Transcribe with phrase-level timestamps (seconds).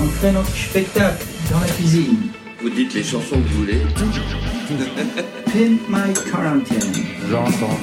[0.00, 2.16] On fait notre spectacle dans la cuisine.
[2.62, 3.82] Vous dites les chansons que vous voulez.
[5.52, 7.04] Pimp My Quarantine.
[7.28, 7.78] J'entends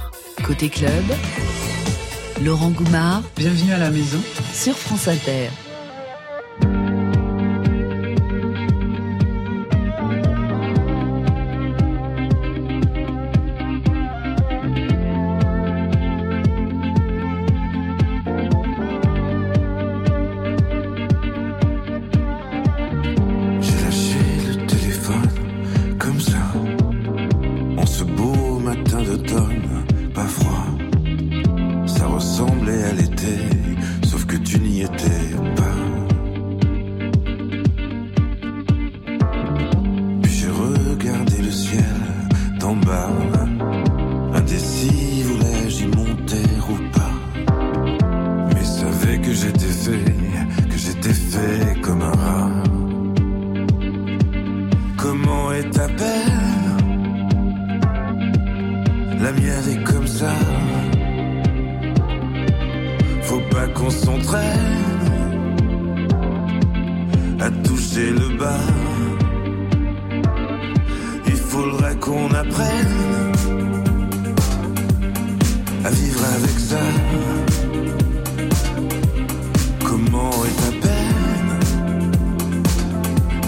[0.45, 1.05] Côté Club,
[2.42, 4.18] Laurent Goumard Bienvenue à la maison.
[4.52, 5.48] sur France Inter.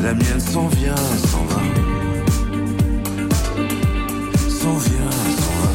[0.06, 0.94] La mienne s'en vient,
[1.30, 1.60] s'en va.
[4.48, 5.70] S'en vient, s'en va.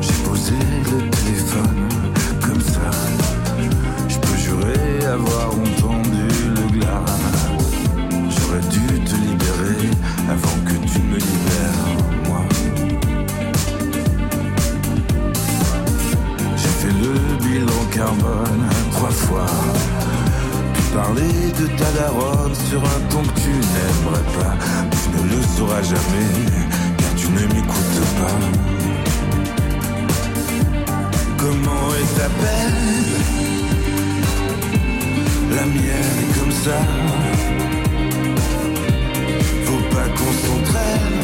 [0.00, 0.54] J'ai posé
[0.92, 1.88] le téléphone
[2.40, 2.88] comme ça.
[4.08, 7.04] Je peux jurer avoir entendu le glas.
[8.30, 9.90] J'aurais dû te libérer
[10.30, 11.90] avant que tu me libères,
[12.28, 12.42] moi.
[16.56, 17.14] J'ai fait le
[17.44, 19.46] bilan carbone trois fois
[20.94, 24.54] parler de ta daronne sur un ton que tu n'aimerais pas.
[24.92, 26.30] Tu ne le sauras jamais,
[26.98, 28.38] car tu ne m'écoutes pas.
[31.36, 32.82] Comment est ta peine
[35.56, 36.78] La mienne est comme ça.
[39.66, 41.22] Faut pas qu'on s'entraîne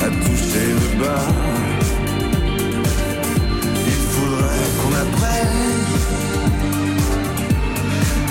[0.00, 1.26] à toucher le bas.
[3.86, 5.83] Il faudrait qu'on apprenne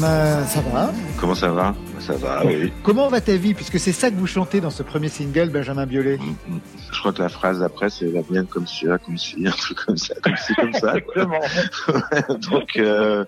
[0.00, 0.90] Bonjour Benjamin, ça va.
[1.18, 1.74] Comment ça va?
[2.10, 2.72] Ça va, oui.
[2.82, 5.86] Comment va ta vie Puisque c'est ça que vous chantez dans ce premier single, Benjamin
[5.86, 6.16] Biolay?
[6.16, 6.60] Mm, mm.
[6.92, 9.78] Je crois que la phrase après, c'est la mienne comme si, comme si, un truc
[9.78, 10.94] comme ça, comme si, comme ça.
[12.50, 13.24] Donc, euh,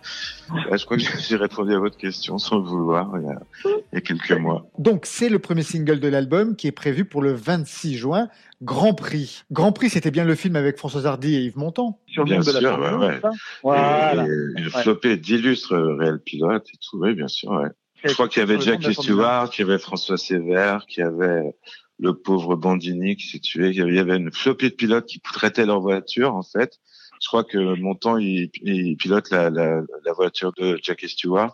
[0.69, 3.40] là, je crois que j'ai répondu à votre question sans le vouloir il y a,
[3.64, 4.67] il y a quelques mois.
[4.79, 8.28] Donc c'est le premier single de l'album qui est prévu pour le 26 juin.
[8.62, 9.43] Grand Prix.
[9.50, 11.99] Grand Prix, c'était bien le film avec François Hardy et Yves Montand.
[12.06, 13.20] Sur le Bien nom de la sûr, ouais, ouais.
[13.62, 14.25] Voilà.
[14.25, 17.69] Et, et d'illustres réels pilotes et tout, oui, bien sûr, ouais.
[18.04, 18.94] Je crois qu'il y avait Jackie.
[18.94, 21.54] Stewart, qu'il y avait François Sévère, qu'il y avait
[21.99, 25.66] le pauvre Bandini qui s'est tué, il y avait une flopée de pilotes qui traitaient
[25.66, 26.78] leur voiture, en fait.
[27.22, 31.52] Je crois que Montant, il, il pilote la, la, la voiture de Jackie Stewart.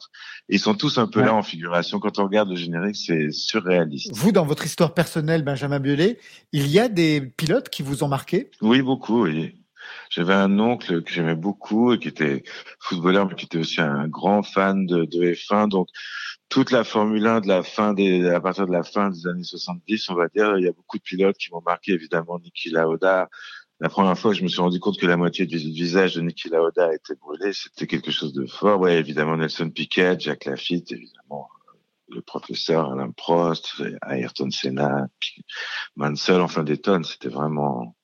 [0.48, 1.26] Et ils sont tous un peu Ouais.
[1.26, 1.98] là en figuration.
[1.98, 4.10] Quand on regarde le générique, c'est surréaliste.
[4.14, 6.18] Vous, dans votre histoire personnelle, Benjamin Biolay,
[6.52, 8.50] il y a des pilotes qui vous ont marqué?
[8.62, 9.56] Oui, beaucoup, oui.
[10.08, 12.42] J'avais un oncle que j'aimais beaucoup et qui était
[12.80, 15.68] footballeur, mais qui était aussi un grand fan de, de F1.
[15.68, 15.88] Donc,
[16.48, 19.44] toute la Formule 1 de la fin des, à partir de la fin des années
[19.44, 22.70] 70, on va dire, il y a beaucoup de pilotes qui m'ont marqué, évidemment, Niki
[22.70, 23.28] Lauda.
[23.80, 26.48] La première fois je me suis rendu compte que la moitié du visage de Niki
[26.48, 28.80] Lauda était brûlé, c'était quelque chose de fort.
[28.80, 35.06] Ouais, évidemment, Nelson Piquet, Jack Lafitte, évidemment, euh, le professeur Alain Prost, Ayrton Senna,
[35.96, 37.04] Mansell, enfin des tonnes.
[37.04, 37.94] C'était vraiment,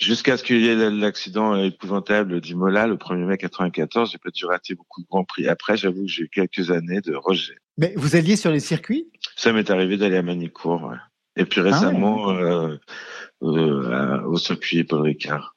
[0.00, 4.46] Jusqu'à ce qu'il y ait l'accident épouvantable d'Imola le 1er mai 94, j'ai pas dû
[4.46, 5.46] rater beaucoup de grands prix.
[5.46, 7.58] Après, j'avoue que j'ai eu quelques années de rejet.
[7.76, 9.10] Mais vous alliez sur les circuits?
[9.36, 10.84] Ça m'est arrivé d'aller à Manicourt.
[10.84, 10.96] ouais.
[11.36, 12.76] Et puis récemment, euh,
[13.42, 15.54] euh, au circuit Paul Ricard.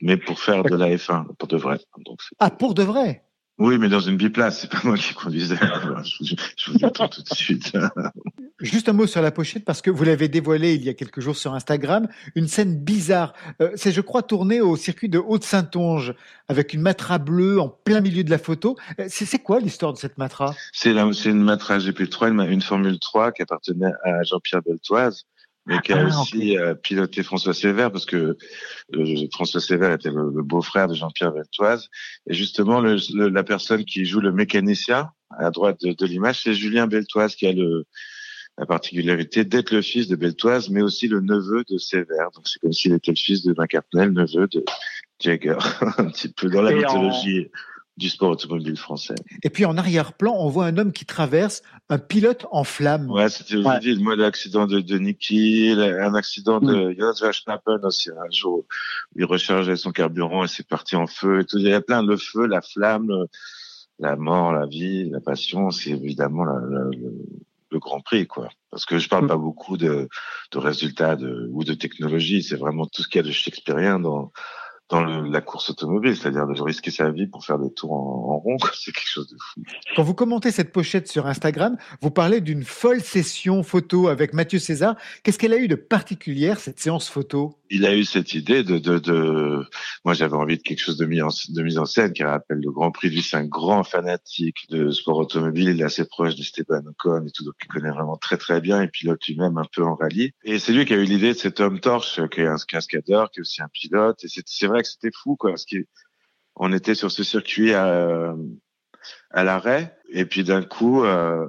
[0.00, 1.78] Mais pour faire de la F1, pour de vrai.
[2.04, 3.22] Donc, Ah, pour de vrai?
[3.58, 5.56] Oui, mais dans une biplace, c'est pas moi qui conduisais.
[5.56, 7.72] Voilà, je, vous, je vous le dis tout de suite.
[8.60, 11.20] Juste un mot sur la pochette, parce que vous l'avez dévoilé il y a quelques
[11.20, 13.32] jours sur Instagram, une scène bizarre.
[13.60, 16.14] Euh, c'est, je crois, tourné au circuit de Haute-Saintonge,
[16.48, 18.76] avec une matra bleue en plein milieu de la photo.
[19.00, 20.54] Euh, C'est, c'est quoi l'histoire de cette matra?
[20.72, 25.24] C'est la- c'est une Matra GP3, une, une Formule 3 qui appartenait à Jean-Pierre Beltoise,
[25.66, 28.36] mais qui a Ah, aussi euh, piloté François Sévère, parce que
[28.94, 31.88] euh, François Sévère était le, le beau-frère de Jean-Pierre Beltoise.
[32.28, 36.42] Et justement, le, le- la personne qui joue le mécanicien à droite de, de l'image,
[36.42, 37.84] c'est Julien Beltoise, qui a le,
[38.58, 42.30] la particularité d'être le fils de Beltoise, mais aussi le neveu de Sévère.
[42.34, 44.64] Donc c'est comme s'il était le fils de McCartney, le neveu de
[45.20, 45.56] Jagger,
[45.98, 47.48] un petit peu dans la Et en- mythologie
[47.98, 49.14] du sport automobile français.
[49.42, 53.10] Et puis en arrière-plan, on voit un homme qui traverse un pilote en flammes.
[53.10, 53.76] Ouais, c'était Ouais.
[53.78, 58.64] aussi moi l'accident de, de Nicky, un accident de Jonas Verstappen aussi un jour
[59.14, 61.58] où il rechargeait son carburant et c'est parti en feu et tout.
[61.58, 63.26] Il y a plein de feu, la flamme, le-
[63.98, 67.12] la mort, la vie, la passion, c'est évidemment la- la- le,
[67.70, 68.48] le Grand Prix quoi.
[68.70, 69.28] Parce que je parle Mm.
[69.28, 70.08] pas beaucoup de,
[70.50, 73.98] de résultats de, ou de technologie, c'est vraiment tout ce qu'il y a de shakespearien
[74.00, 74.32] dans
[74.92, 78.34] dans le- la course automobile, c'est-à-dire de risquer sa vie pour faire des tours en,
[78.34, 79.62] en rond, c'est quelque chose de fou.
[79.96, 84.58] Quand vous commentez cette pochette sur Instagram, vous parlez d'une folle session photo avec Mathieu
[84.58, 84.96] César.
[85.22, 87.58] Qu'est-ce qu'elle a eu de particulière, cette séance photo?
[87.70, 89.64] Il a eu cette idée de, de, de...
[90.04, 92.58] moi j'avais envie de quelque chose de mis en, de mise en scène qui rappelle
[92.58, 93.08] le Grand Prix.
[93.08, 95.70] Lui, c'est un grand fanatique de sport automobile.
[95.70, 98.82] Il est assez proche d'Esteban Ocon et tout, donc il connaît vraiment très très bien.
[98.82, 100.32] Il pilote lui-même un peu en rallye.
[100.44, 103.30] Et c'est lui qui a eu l'idée de cet homme torche, qui est un cascadeur,
[103.30, 104.22] qui est aussi un pilote.
[104.22, 108.34] Et c'est vrai que c'était fou, quoi, parce qu'on était sur ce circuit à,
[109.30, 111.04] à l'arrêt, et puis d'un coup.
[111.04, 111.46] Euh,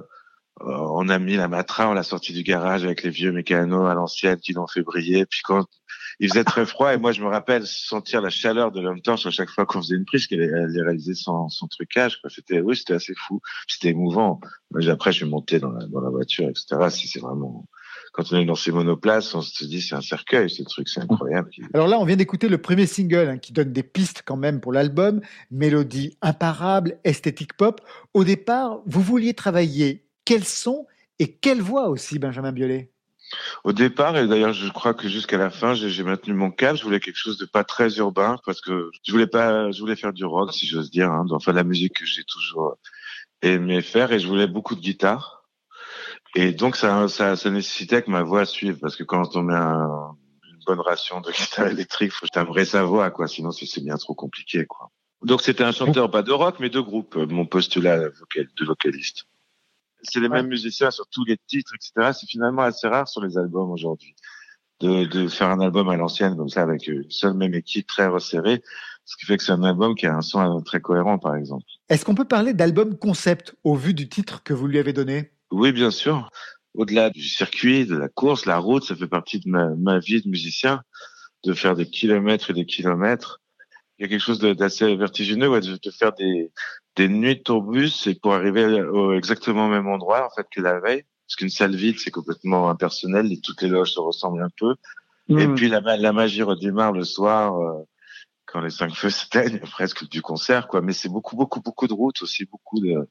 [0.60, 3.90] euh, on a mis la matra, on l'a sorti du garage avec les vieux mécanos
[3.90, 5.26] à l'ancienne qui l'ont fait briller.
[5.26, 5.66] Puis quand
[6.20, 9.26] il faisait très froid, et moi je me rappelle sentir la chaleur de l'homme torche
[9.26, 12.20] à chaque fois qu'on faisait une prise, qu'elle allait réaliser son, son trucage.
[12.28, 13.40] C'était, oui, c'était assez fou.
[13.66, 14.38] C'était émouvant.
[14.78, 16.88] J'ai- après, je suis monté dans la voiture, etc.
[16.88, 17.66] Si c'est vraiment,
[18.14, 21.00] quand on est dans ces monoplaces, on se dit c'est un cercueil, ce truc, c'est
[21.00, 21.50] incroyable.
[21.74, 24.60] Alors là, on vient d'écouter le premier single hein, qui donne des pistes quand même
[24.60, 25.20] pour l'album.
[25.50, 27.80] Mélodie imparable, esthétique pop.
[28.14, 30.86] Au départ, vous vouliez travailler quel son
[31.18, 32.92] et quelle voix aussi, Benjamin Biolay?
[33.64, 36.76] Au départ, et d'ailleurs, je crois que jusqu'à la fin, j'ai j'ai maintenu mon cap.
[36.76, 39.96] Je voulais quelque chose de pas très urbain parce que je voulais pas, je voulais
[39.96, 41.10] faire du rock, si j'ose dire.
[41.10, 42.76] Hein, enfin, la musique que j'ai toujours
[43.42, 45.33] aimé faire et je voulais beaucoup de guitare.
[46.34, 49.54] Et donc, ça, ça, ça nécessitait que ma voix suive parce que quand on met
[49.54, 50.16] un,
[50.50, 53.28] une bonne ration de guitare électrique, faut timbrer sa voix, quoi.
[53.28, 54.90] Sinon, c'est bien trop compliqué, quoi.
[55.22, 59.24] Donc, c'était un chanteur, pas de rock, mais de groupe, mon postulat vocal, de vocaliste.
[60.02, 60.36] C'est les Ouais.
[60.42, 62.10] mêmes musiciens sur tous les titres, etc.
[62.18, 64.14] C'est finalement assez rare sur les albums aujourd'hui.
[64.80, 68.06] De, de faire un album à l'ancienne, comme ça, avec une seule même équipe très
[68.08, 68.60] resserrée.
[69.06, 71.36] Ce qui fait que c'est un album qui a un son euh, très cohérent, par
[71.36, 71.64] exemple.
[71.88, 75.30] Est-ce qu'on peut parler d'album concept au vu du titre que vous lui avez donné?
[75.54, 76.30] Oui, bien sûr.
[76.74, 80.20] Au-delà du circuit, de la course, la route, ça fait partie de ma, ma vie
[80.20, 80.82] de musicien,
[81.44, 83.40] de faire des kilomètres et des kilomètres.
[83.98, 86.50] Il y a quelque chose d'assez vertigineux, ouais, de, de faire des,
[86.96, 90.60] des nuits de tourbus et pour arriver au, exactement au même endroit, en fait, que
[90.60, 91.04] la veille.
[91.26, 94.74] Parce qu'une salle vide, c'est complètement impersonnel et toutes les loges se ressemblent un peu.
[95.28, 97.82] Et puis la magie redémarre le soir euh,
[98.46, 100.80] quand les cinq feux s'éteignent, presque du concert, quoi.
[100.80, 103.08] Mais c'est beaucoup, beaucoup, beaucoup de routes aussi, beaucoup de.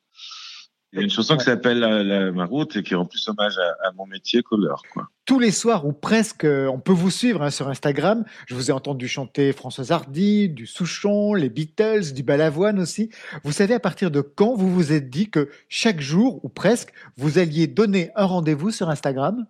[0.93, 3.27] Il y a une chanson qui s'appelle la, la- Ma route et qui rend plus
[3.27, 5.09] hommage à, à mon métier qu'au leur, quoi.
[5.25, 8.23] tous les soirs ou presque, euh, on peut vous suivre hein, sur Instagram.
[8.47, 13.09] Je vous ai entendu chanter Françoise Hardy, du Souchon, les Beatles, du Balavoine aussi.
[13.43, 16.93] Vous savez à partir de quand vous vous êtes dit que chaque jour ou presque,
[17.17, 19.47] vous alliez donner un rendez-vous sur Instagram?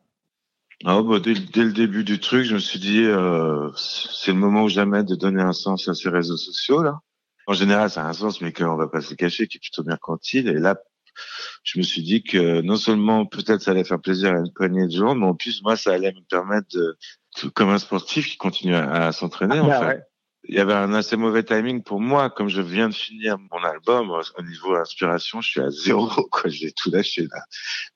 [0.85, 4.37] Ah, bah, dès, dès le début du truc, je me suis dit, euh, c'est le
[4.37, 6.99] moment ou jamais de donner un sens à ces réseaux sociaux, là.
[7.47, 9.59] En général, ça a un sens, mais qu'on va pas se le cacher, qui est
[9.59, 10.47] plutôt mercantile.
[10.47, 10.77] Et là,
[11.63, 14.85] je me suis dit que non seulement peut-être ça allait faire plaisir à une poignée
[14.87, 16.97] de gens, mais en plus, moi, ça allait me permettre de,
[17.43, 19.85] de- comme un sportif qui continue à, à s'entraîner, en Ah, fait.
[19.87, 20.01] ouais.
[20.49, 23.63] Il y avait un assez mauvais timing pour moi, comme je viens de finir mon
[23.63, 27.39] album, au niveau inspiration, je suis à zéro, quoi, j'ai tout lâché, là.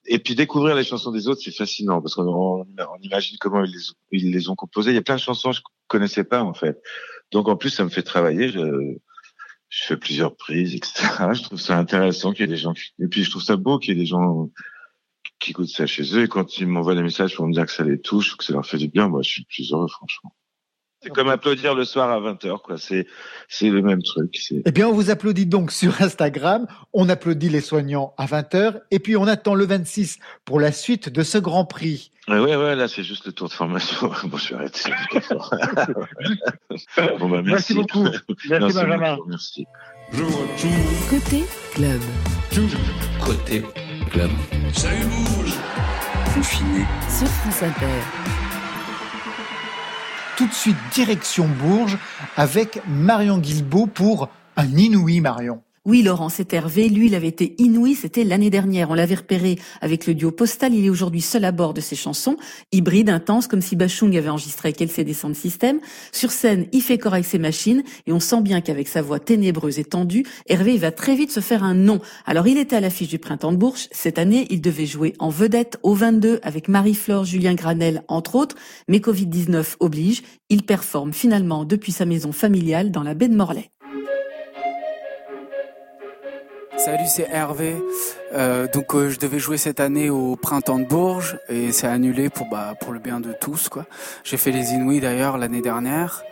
[0.05, 3.65] Et puis découvrir les chansons des autres, c'est fascinant parce qu'on on, on imagine comment
[3.65, 3.81] ils les,
[4.11, 4.91] ils les ont composées.
[4.91, 6.81] Il y a plein de chansons que je connaissais pas en fait.
[7.33, 8.47] Donc en plus, ça me fait travailler.
[8.47, 8.59] Je,
[9.69, 10.93] je fais plusieurs prises, etc.
[11.33, 12.73] Je trouve ça intéressant qu'il y ait des gens.
[12.73, 14.49] qui- Et puis je trouve ça beau qu'il y ait des gens
[15.39, 17.71] qui écoutent ça chez eux et quand ils m'envoient des messages pour me dire que
[17.71, 19.87] ça les touche ou que ça leur fait du bien, moi je suis plus heureux
[19.87, 20.33] franchement.
[21.07, 22.77] C'est comme applaudir le soir à 20h, quoi.
[22.77, 23.07] C'est,
[23.47, 24.37] c'est le même truc.
[24.65, 26.67] Eh bien, on vous applaudit donc sur Instagram.
[26.93, 28.81] On applaudit les soignants à 20h.
[28.91, 32.11] Et puis, on attend le 26 pour la suite de ce Grand Prix.
[32.27, 34.11] Ouais, ouais, ouais, là, c'est juste le tour de formation.
[34.25, 34.91] bon, je vais arrêter.
[37.19, 37.73] bon, bah, merci.
[37.73, 38.03] Merci beaucoup.
[38.03, 39.15] Merci, Benjamin.
[39.15, 39.65] beaucoup, Merci.
[41.09, 42.01] Côté club.
[43.23, 43.63] Côté
[44.11, 44.31] club.
[46.33, 46.85] Confiné.
[47.09, 48.46] Sur France Inter.
[50.37, 51.97] Tout de suite, direction Bourges
[52.35, 55.63] avec Marion Guilbeault pour un inouï, Marion.
[55.87, 56.89] Oui, Laurent, c'est Hervé.
[56.89, 58.89] Lui, il avait été inouï, c'était l'année dernière.
[58.89, 60.73] On l'avait repéré avec le duo Postal.
[60.73, 62.35] Il est aujourd'hui seul à bord de ses chansons,
[62.73, 65.79] hybride, intense, comme si Bachung avait enregistré avec LCD Sound System.
[66.11, 69.21] Sur scène, il fait corps avec ses machines et on sent bien qu'avec sa voix
[69.21, 72.01] ténébreuse et tendue, Hervé, va très vite se faire un nom.
[72.25, 73.87] Alors, il était à l'affiche du Printemps de Bourges.
[73.93, 78.57] Cette année, il devait jouer en vedette au 22 avec Marie-Flore, Julien Granel, entre autres.
[78.89, 80.23] Mais Covid-19 oblige.
[80.49, 83.71] Il performe finalement depuis sa maison familiale dans la baie de Morlaix.
[86.77, 87.75] Salut, c'est Hervé.
[88.33, 92.29] Euh, donc euh, je devais jouer cette année au printemps de Bourges et c'est annulé
[92.29, 93.85] pour bah pour le bien de tous quoi.
[94.23, 96.23] J'ai fait les Inouïs d'ailleurs l'année dernière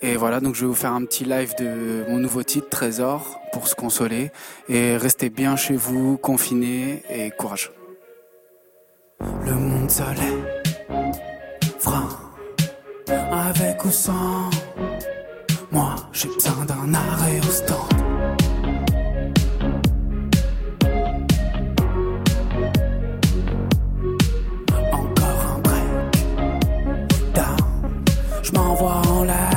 [0.00, 3.40] et voilà donc je vais vous faire un petit live de mon nouveau titre Trésor
[3.52, 4.30] pour se consoler
[4.68, 7.72] et restez bien chez vous confinés et courage.
[9.44, 10.38] Le monde soleil,
[11.80, 12.08] frein,
[13.08, 14.50] avec ou sans.
[15.72, 17.99] Moi j'ai besoin d'un arrêt au stand.
[28.52, 29.49] M'envoie en l'air.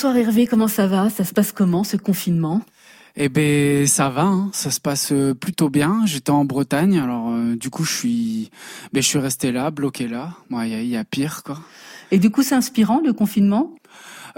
[0.00, 1.10] Bonsoir Hervé, comment ça va?
[1.10, 2.62] Ça se passe comment ce confinement?
[3.16, 4.48] Eh ben ça va, hein.
[4.54, 6.06] ça se passe euh, plutôt bien.
[6.06, 8.50] J'étais en Bretagne, alors euh, du coup je suis,
[8.94, 10.32] ben je suis resté là, bloqué là.
[10.48, 11.60] Moi il y a, il y a pire quoi.
[12.10, 13.74] Et du coup c'est inspirant le confinement?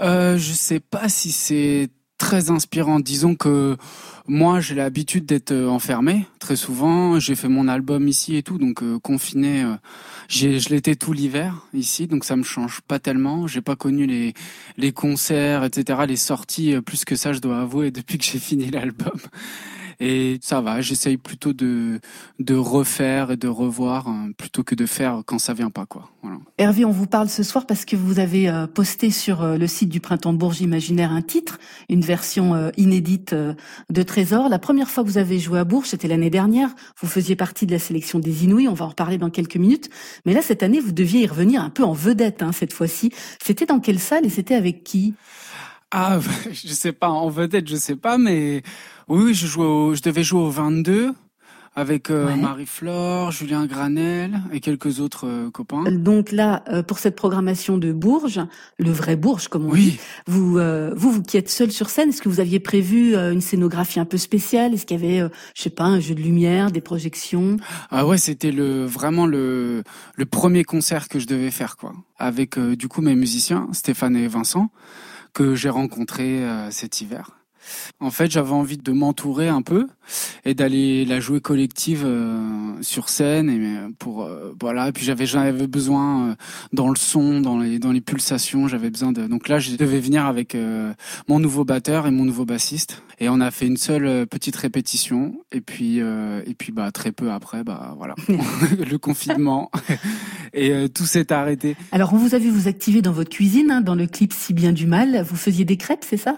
[0.01, 2.99] Euh, je sais pas si c'est très inspirant.
[2.99, 3.77] Disons que
[4.27, 7.21] moi j'ai l'habitude d'être euh, enfermé très souvent.
[7.21, 9.63] J'ai fait mon album ici et tout, donc euh, confiné.
[9.63, 9.75] euh,
[10.27, 13.47] je l'étais tout l'hiver ici, donc ça me change pas tellement.
[13.47, 14.33] J'ai pas connu les
[14.77, 18.39] les concerts, etc., les sorties euh, plus que ça, je dois avouer, depuis que j'ai
[18.39, 19.19] fini l'album.
[19.99, 21.99] Et ça va, j'essaye plutôt de
[22.39, 26.09] de refaire et de revoir hein, plutôt que de faire quand ça vient pas quoi.
[26.21, 26.37] Voilà.
[26.57, 29.67] Hervé, on vous parle ce soir parce que vous avez euh, posté sur euh, le
[29.67, 31.59] site du Printemps de Bourges Imaginaire un titre,
[31.89, 34.49] une version euh, inédite de Trésor.
[34.49, 36.69] La première fois que vous avez joué à Bourges, c'était l'année dernière.
[37.01, 38.67] Vous faisiez partie de la sélection des Inouïs.
[38.67, 39.89] On va en reparler dans quelques minutes.
[40.25, 43.11] Mais là, cette année, vous deviez y revenir un peu en vedette hein, cette fois-ci.
[43.43, 45.13] C'était dans quelle salle et c'était avec qui?
[45.91, 46.19] Ah,
[46.51, 48.63] je sais pas, en vedette, je sais pas, mais
[49.09, 51.13] oui, oui, je jouais au, je devais jouer au 22
[51.75, 52.35] avec euh, Ouais.
[52.35, 55.83] Marie-Flore, Julien Granel et quelques autres euh, copains.
[55.91, 58.41] Donc là, euh, pour cette programmation de Bourges,
[58.77, 61.89] le vrai Bourges, comme on dit, Oui, vous, euh, vous, vous qui êtes seul sur
[61.89, 64.75] scène, est-ce que vous aviez prévu une scénographie un peu spéciale?
[64.75, 67.57] Est-ce qu'il y avait, je sais pas, un jeu de lumière, des projections?
[67.89, 69.81] Ah ouais, c'était le vraiment le
[70.15, 74.27] le premier concert que je devais faire quoi, avec du coup mes musiciens Stéphane et
[74.27, 74.69] Vincent
[75.33, 77.31] que j'ai rencontrés cet hiver.
[77.99, 79.87] En fait, j'avais envie de m'entourer un peu
[80.45, 84.89] et d'aller la jouer collective euh, sur scène et euh, pour euh, voilà.
[84.89, 86.35] Et puis j'avais j'avais besoin euh,
[86.73, 89.27] dans le son, dans les dans les pulsations, j'avais besoin de.
[89.27, 90.93] Donc là, je devais venir avec euh,
[91.27, 94.55] mon nouveau batteur et mon nouveau bassiste et on a fait une seule euh, petite
[94.55, 99.71] répétition et puis euh, et puis bah très peu après bah voilà le confinement
[100.53, 101.75] et euh, tout s'est arrêté.
[101.91, 104.53] Alors, on vous a vu vous activer dans votre cuisine, hein, dans le clip Si
[104.53, 105.23] bien du mal.
[105.23, 106.37] Vous faisiez des crêpes, c'est ça?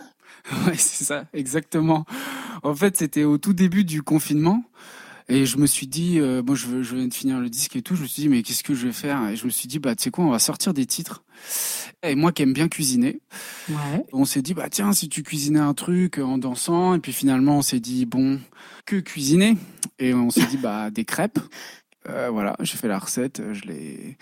[0.67, 2.05] Ouais, c'est ça, exactement.
[2.63, 4.63] En fait, c'était au tout début du confinement.
[5.27, 7.81] Et je me suis dit, euh, moi je, je viens de finir le disque et
[7.81, 9.27] tout, je me suis dit, mais qu'est-ce que je vais faire?
[9.29, 11.23] Et je me suis dit, bah tu sais quoi, on va sortir des titres.
[12.03, 13.21] Et moi qui aime bien cuisiner,
[13.67, 14.05] Ouais.
[14.13, 17.57] on s'est dit, bah tiens, si tu cuisinais un truc en dansant, et puis finalement
[17.57, 18.39] on s'est dit, bon,
[18.85, 19.57] que cuisiner?
[19.97, 21.39] Et on s'est dit, bah des crêpes.
[22.07, 24.17] Euh, voilà, j'ai fait la recette, je l'ai...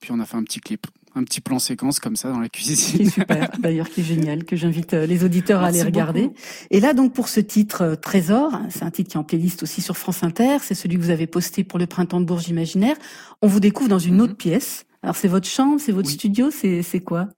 [0.00, 2.48] Puis on a fait un petit clip, un petit plan séquence comme ça dans la
[2.48, 3.10] Qui est cuisine.
[3.10, 6.22] super, d'ailleurs, qui est génial, que j'invite euh, les auditeurs à aller regarder.
[6.22, 6.34] beaucoup.
[6.70, 9.62] Et là, donc, pour ce titre euh, Trésor, c'est un titre qui est en playlist
[9.62, 12.48] aussi sur France Inter, c'est celui que vous avez posté pour le Printemps de Bourges
[12.48, 12.96] Imaginaire.
[13.42, 14.20] On vous découvre dans une Mhm.
[14.20, 14.84] autre pièce.
[15.02, 16.14] Alors, c'est votre chambre, c'est votre Oui.
[16.14, 17.28] studio, c'est quoi?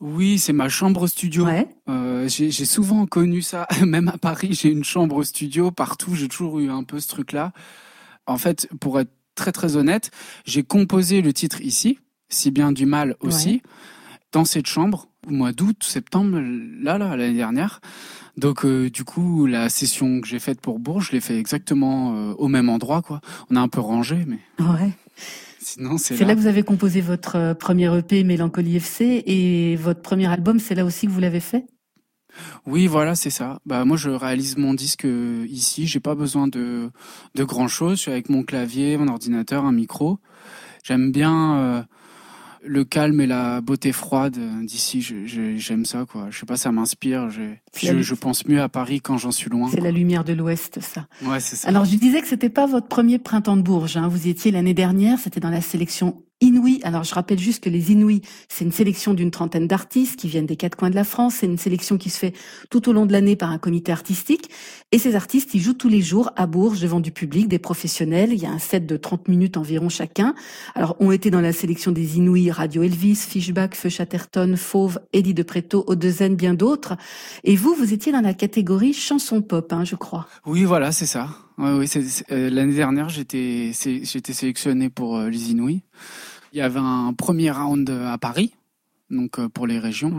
[0.00, 1.44] Oui, c'est ma chambre studio.
[1.46, 1.68] Ouais.
[1.88, 6.26] Euh, j'ai j'ai souvent connu ça, même à Paris, j'ai une chambre studio partout, j'ai
[6.28, 7.52] toujours eu un peu ce truc-là.
[8.26, 10.10] En fait, pour être très très honnête,
[10.44, 11.98] j'ai composé le titre ici,
[12.32, 13.62] si bien du mal aussi, Ouais.
[14.32, 16.40] dans cette chambre, au mois d'août, septembre,
[16.82, 17.80] là, là, l'année dernière.
[18.36, 22.14] Donc, euh, du coup, la session que j'ai faite pour Bourges, je l'ai fait exactement
[22.16, 23.20] euh, au même endroit, quoi.
[23.50, 24.90] On a un peu rangé, mais Ouais.
[25.60, 26.28] sinon, c'est C'est là.
[26.28, 30.58] là que vous avez composé votre euh, premier EP Mélancolie FC et votre premier album,
[30.58, 31.66] c'est là aussi que vous l'avez fait?
[32.64, 33.60] Oui, voilà, c'est ça.
[33.66, 36.90] Bah moi je réalise mon disque euh, ici, j'ai pas besoin de
[37.34, 40.18] de grand chose, je suis avec mon clavier, mon ordinateur, un micro.
[40.82, 41.84] J'aime bien
[42.64, 46.28] le calme et la beauté froide euh, d'ici, j'aime ça quoi.
[46.30, 49.68] Je sais pas, ça m'inspire, je pense mieux à Paris quand j'en suis loin.
[49.70, 51.06] C'est la lumière de l'Ouest, ça.
[51.22, 51.68] Ouais, c'est ça.
[51.68, 53.96] Alors, je disais que c'était pas votre premier printemps de Bourges.
[53.96, 54.08] Hein.
[54.08, 56.80] Vous y étiez l'année dernière, c'était dans la sélection Inouï.
[56.82, 60.46] Alors je rappelle juste que les Inouïs, c'est une sélection d'une trentaine d'artistes qui viennent
[60.46, 61.36] des quatre coins de la France.
[61.36, 62.34] C'est une sélection qui se fait
[62.68, 64.50] tout au long de l'année par un comité artistique.
[64.90, 68.32] Et ces artistes, ils jouent tous les jours à Bourges devant du public, des professionnels.
[68.32, 70.34] Il y a un set de 30 minutes environ chacun.
[70.74, 75.34] Alors ont été dans la sélection des Inouïs Radio Elvis, Fishback, Feu Chatterton, Fauve, Eddie
[75.34, 76.96] de Preto, Odezen, bien d'autres.
[77.44, 80.26] Et vous, vous étiez dans la catégorie chanson pop, hein, je crois.
[80.44, 81.28] Oui, voilà, c'est ça.
[81.58, 81.86] Oui,
[82.30, 85.82] euh, l'année dernière, j'étais j'étais sélectionné pour euh, les Inouïs.
[86.52, 88.52] Il y avait un premier round à Paris,
[89.10, 90.14] donc euh, pour les régions.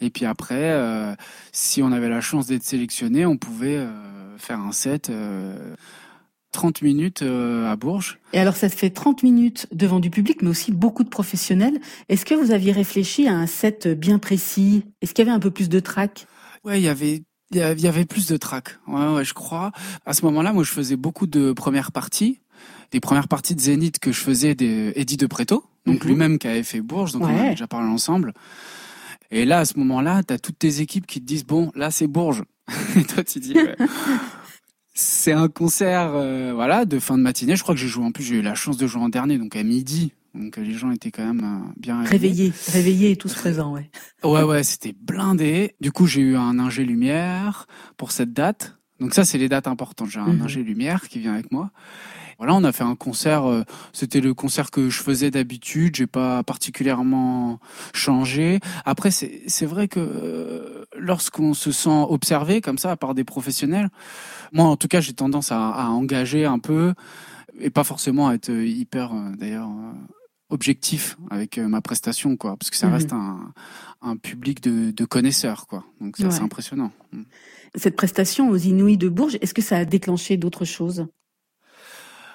[0.00, 1.14] Et puis après, euh,
[1.52, 5.12] si on avait la chance d'être sélectionné, on pouvait euh, faire un set
[6.52, 8.18] 30 minutes à Bourges.
[8.32, 11.78] Et alors ça se fait 30 minutes devant du public, mais aussi beaucoup de professionnels.
[12.08, 14.84] Est-ce que vous aviez réfléchi à un set bien précis?
[15.00, 16.26] Est-ce qu'il y avait un peu plus de track
[16.64, 18.78] Ouais, il y avait il y avait plus de track.
[18.86, 19.72] Ouais, ouais, je crois.
[20.04, 22.40] À ce moment-là, moi, je faisais beaucoup de premières parties
[22.90, 26.08] des premières parties de Zénith que je faisais d'Eddie de Preto, donc mhm.
[26.08, 28.32] lui-même qui avait fait Bourges, donc on a déjà parlé ensemble.
[29.30, 31.90] Et là, à ce moment-là, tu as toutes tes équipes qui te disent bon, là
[31.90, 32.44] c'est Bourges.
[32.96, 33.54] Et toi, tu dis
[35.00, 37.54] c'est un concert, euh, voilà, de fin de matinée.
[37.54, 39.38] Je crois que j'ai joué en plus, j'ai eu la chance de jouer en dernier,
[39.38, 40.12] donc à midi.
[40.34, 43.90] Donc les gens étaient quand même euh, bien réveillés, réveillés et tous présents, ouais.
[44.24, 45.76] Ouais, ouais, c'était blindé.
[45.80, 48.76] Du coup, j'ai eu un ingé lumière pour cette date.
[48.98, 50.10] Donc ça, c'est les dates importantes.
[50.10, 50.42] J'ai un mhm.
[50.42, 51.70] ingé lumière qui vient avec moi.
[52.38, 53.46] Voilà, on a fait un concert.
[53.46, 55.96] Euh, c'était le concert que je faisais d'habitude.
[55.96, 57.58] J'ai pas particulièrement
[57.92, 58.60] changé.
[58.84, 63.88] Après, c'est vrai que euh, lorsqu'on se sent observé comme ça par des professionnels,
[64.52, 66.94] moi en tout cas, j'ai tendance à, à, engager un peu
[67.60, 69.68] et pas forcément à être hyper euh, d'ailleurs
[70.50, 72.92] objectif avec ma prestation quoi parce que ça mhm.
[72.94, 73.52] reste un,
[74.00, 77.22] un public de, de connaisseurs quoi donc c'est impressionnant mm.
[77.74, 81.06] cette prestation aux Inouïs de Bourges est-ce que ça a déclenché d'autres choses?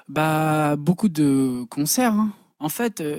[0.10, 2.14] Bah beaucoup de concerts.
[2.14, 2.32] Hein.
[2.60, 3.18] En fait, euh,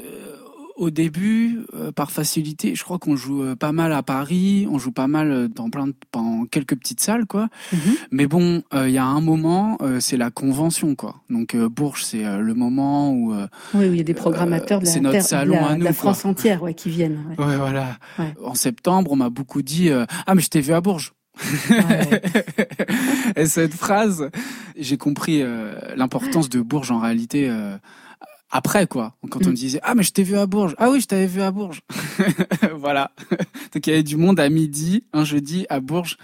[0.76, 4.78] au début, euh, par facilité, je crois qu'on joue euh, pas mal à Paris, on
[4.78, 7.48] joue pas mal dans plein de, dans quelques petites salles, quoi.
[7.72, 7.78] Mhm.
[8.10, 11.16] Mais bon, il y a un moment, c'est la convention, quoi.
[11.28, 13.34] Donc Bourges, c'est le moment où
[13.74, 16.24] oui, il y a des programmateurs de la, notre salon la, à nous, la France
[16.24, 17.18] entière, ouais, qui viennent.
[17.38, 17.98] Ouais, voilà.
[18.42, 21.12] En septembre, on m'a beaucoup dit ah mais je t'ai vu à Bourges.
[23.36, 24.30] Et cette phrase,
[24.76, 27.76] j'ai compris euh, l'importance de Bourges en réalité euh,
[28.50, 29.14] après quoi.
[29.30, 29.54] Quand on me mm.
[29.54, 31.80] disait ah mais je t'ai vu à Bourges, ah oui je t'avais vu à Bourges,
[32.76, 33.10] voilà.
[33.72, 36.16] Donc il y avait du monde à midi un jeudi à Bourges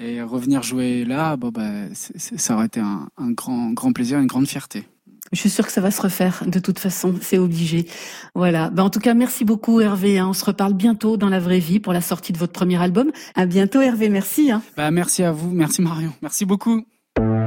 [0.00, 4.26] et revenir jouer là, bon bah ça aurait été un, un grand grand plaisir, une
[4.26, 4.86] grande fierté.
[5.32, 6.42] Je suis sûre que ça va se refaire.
[6.46, 7.86] De toute façon, c'est obligé.
[8.34, 8.70] Voilà.
[8.70, 10.18] Ben, en tout cas, merci beaucoup Hervé.
[10.18, 10.28] Hein.
[10.28, 13.10] On se reparle bientôt dans la vraie vie pour la sortie de votre premier album.
[13.34, 14.08] À bientôt Hervé.
[14.08, 14.50] Merci.
[14.50, 14.62] Hein.
[14.76, 15.50] Bah, merci à vous.
[15.50, 16.12] Merci Marion.
[16.22, 16.84] Merci beaucoup.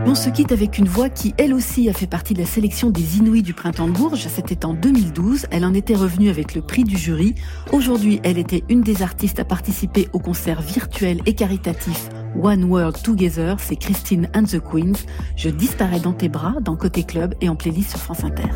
[0.05, 2.89] On se quitte avec une voix qui, elle aussi, a fait partie de la sélection
[2.89, 4.27] des Inouïs du Printemps de Bourges.
[4.27, 5.45] C'était en 2012.
[5.51, 7.35] Elle en était revenue avec le prix du jury.
[7.71, 12.09] Aujourd'hui, elle était une des artistes à participer au concert virtuel et caritatif
[12.41, 13.55] One World Together.
[13.59, 15.05] C'est Christine and the Queens.
[15.35, 18.49] Je disparais dans tes bras, dans Côté Club et en playlist sur France Inter.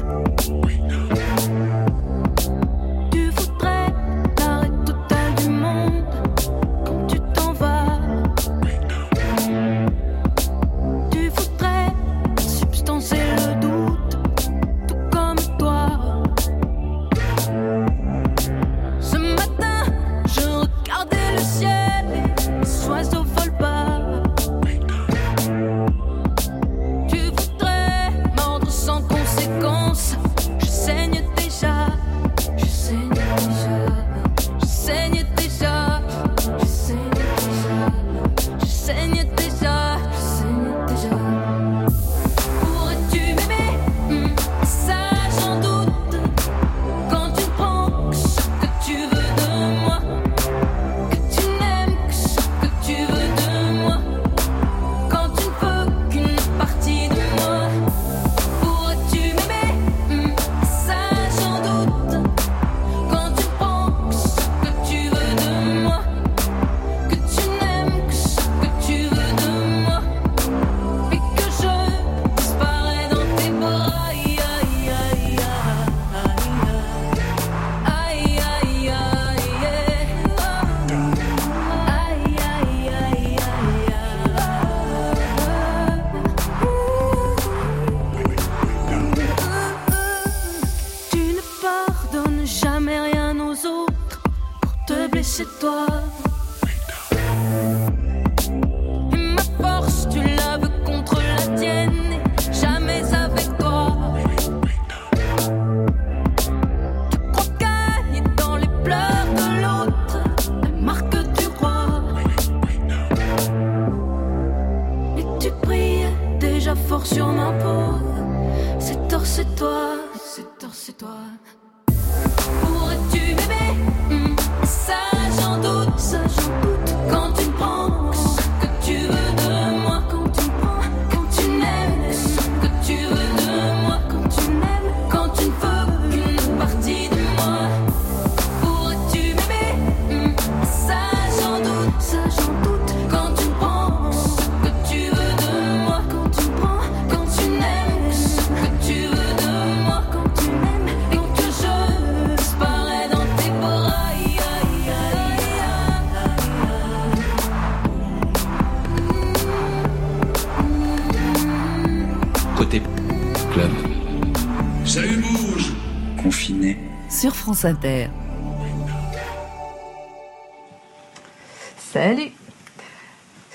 [171.77, 172.31] Salut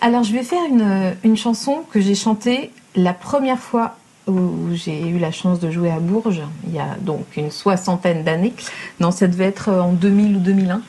[0.01, 5.09] Alors je vais faire une, une chanson que j'ai chantée la première fois où j'ai
[5.09, 8.55] eu la chance de jouer à Bourges, il y a donc une soixantaine d'années.
[9.01, 10.83] Non, ça devait être en 2000 ou 2001.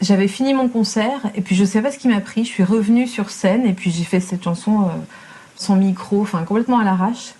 [0.00, 2.44] J'avais fini mon concert et puis je sais pas ce qui m'a pris.
[2.44, 4.86] Je suis revenue sur scène et puis j'ai fait cette chanson euh,
[5.56, 7.34] sans micro, enfin complètement à l'arrache.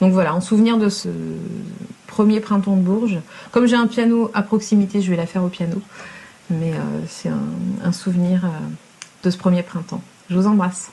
[0.00, 1.08] Donc voilà, en souvenir de ce
[2.12, 3.20] premier printemps de Bourges.
[3.52, 5.80] Comme j'ai un piano à proximité, je vais la faire au piano.
[6.50, 8.48] Mais euh, c'est un, souvenir euh,
[9.24, 10.02] de ce premier printemps.
[10.28, 10.90] Je vous embrasse.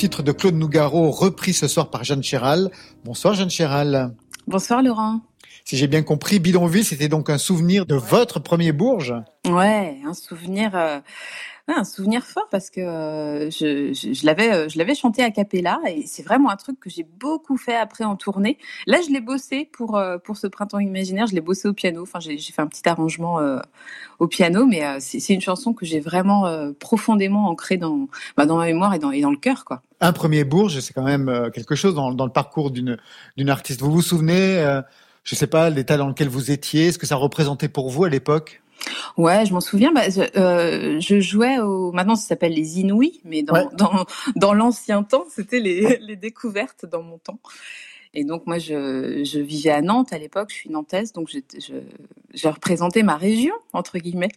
[0.00, 2.70] Titre de Claude Nougaro, repris ce soir par Jeanne Chéral.
[3.04, 4.14] Bonsoir Jeanne Chéral.
[4.46, 5.20] Bonsoir Laurent.
[5.66, 9.12] Si j'ai bien compris, Bidonville, c'était donc un souvenir de votre premier Bourges
[9.46, 11.00] Ouais, un souvenir, euh,
[11.78, 16.50] un souvenir fort parce que euh, euh, je l'avais chanté a cappella et c'est vraiment
[16.50, 18.58] un truc que j'ai beaucoup fait après en tournée.
[18.86, 21.26] Là, je l'ai bossé pour euh, pour ce printemps imaginaire.
[21.26, 22.02] Je l'ai bossé au piano.
[22.02, 23.40] Enfin, j'ai fait un petit arrangement
[24.18, 28.66] au piano, mais c'est une chanson que j'ai vraiment profondément ancrée dans bah, dans ma
[28.66, 29.82] mémoire et dans le cœur, quoi.
[30.00, 32.98] Un premier Bourges, c'est quand même quelque chose dans, dans le parcours d'une
[33.48, 33.80] artiste.
[33.80, 34.80] Vous vous souvenez
[35.22, 38.08] je sais pas, l'état dans lequel vous étiez, ce que ça représentait pour vous à
[38.08, 38.59] l'époque?
[39.16, 39.92] Ouais, je m'en souviens.
[39.92, 41.92] Bah, je, euh, je, jouais au.
[41.92, 46.86] Maintenant, ça s'appelle les Inouïs, mais dans, dans, dans l'ancien temps, c'était les, les découvertes
[46.86, 47.38] dans mon temps.
[48.14, 50.50] Et donc moi, je, je vivais à Nantes à l'époque.
[50.50, 51.74] Je suis nantaise, donc je, je,
[52.34, 54.32] je représentais ma région entre guillemets.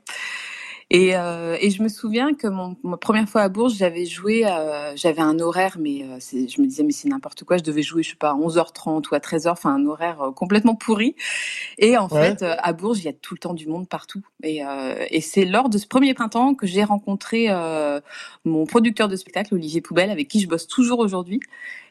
[0.94, 4.46] Et, euh, et, je me souviens que mon, ma première fois à Bourges, j'avais joué,
[4.46, 7.82] euh, j'avais un horaire, mais euh, je me disais, mais c'est n'importe quoi, je devais
[7.82, 11.16] jouer, je sais pas, à 11h30 ou à 13h, enfin un horaire euh, complètement pourri.
[11.80, 14.22] Et en fait, euh, à Bourges, il y a tout le temps du monde partout.
[14.44, 17.48] Et, euh, et c'est lors de ce premier printemps que j'ai rencontré
[18.46, 21.40] mon producteur de spectacle, Olivier Poubelle, avec qui je bosse toujours aujourd'hui.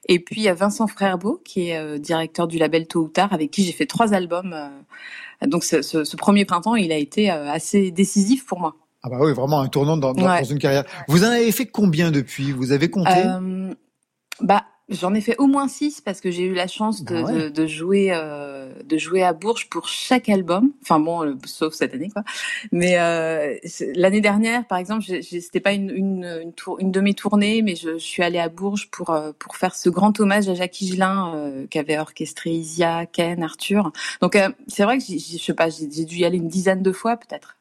[0.08, 3.32] Et puis il y a Vincent Frerbeau, qui est directeur du label Tôt ou Tard,
[3.32, 4.56] avec qui j'ai fait trois albums.
[5.44, 8.76] donc ce, ce, ce, premier printemps, il a été assez décisif pour moi.
[9.02, 10.40] Ah bah oui, vraiment un tournant dans, dans, ouais.
[10.40, 10.84] dans, une carrière.
[11.08, 12.52] Vous en avez fait combien depuis?
[12.52, 13.10] Vous avez compté?
[13.16, 13.74] Euh,
[14.40, 17.22] Bah, j'en ai fait au moins six parce que j'ai eu la chance de, ah
[17.22, 17.32] ouais.
[17.32, 20.72] de, de, jouer euh, de jouer à Bourges pour chaque album.
[20.82, 22.22] Enfin bon, euh, sauf cette année quoi.
[22.70, 23.56] Mais euh,
[23.94, 27.74] l'année dernière, par exemple, c'était pas une une, une, tour, une de mes tournées, mais
[27.74, 30.80] je, je, suis allée à Bourges pour euh, pour faire ce grand hommage à Jacques
[30.80, 33.92] Higelin euh, qu'avait orchestré Isia, Ken, Arthur.
[34.20, 34.38] Donc
[34.68, 37.56] c'est vrai que je sais pas, j'ai dû y aller une dizaine de fois peut-être.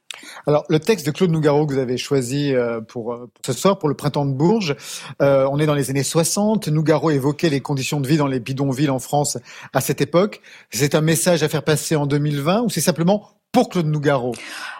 [0.47, 3.78] Alors, le texte de Claude Nougaro que vous avez choisi euh, pour, pour ce soir,
[3.80, 4.76] pour le printemps de Bourges,
[5.21, 6.67] euh, on est dans les années 60.
[6.67, 9.38] Nougaro évoquait les conditions de vie dans les bidonvilles en France
[9.74, 10.41] à cette époque.
[10.71, 14.34] C'est un message à faire passer en 2020 ou c'est simplement pour Claude Nougaro?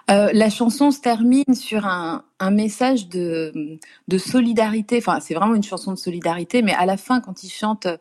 [0.10, 4.98] Euh, La chanson se termine sur un, message de, de solidarité.
[4.98, 7.98] Enfin, c'est vraiment une chanson de solidarité, mais à la fin, quand il chante euh,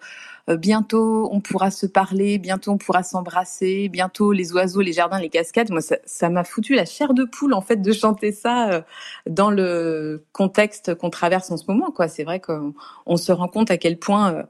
[0.49, 5.29] bientôt on pourra se parler, bientôt on pourra s'embrasser, bientôt les oiseaux, les jardins, les
[5.29, 5.71] cascades.
[5.71, 8.83] Moi, ça m'a foutu la chair de poule en fait de chanter ça euh,
[9.29, 11.91] dans le contexte qu'on traverse en ce moment.
[11.91, 12.75] Quoi, c'est vrai qu'on
[13.07, 14.43] on se rend compte à quel point euh,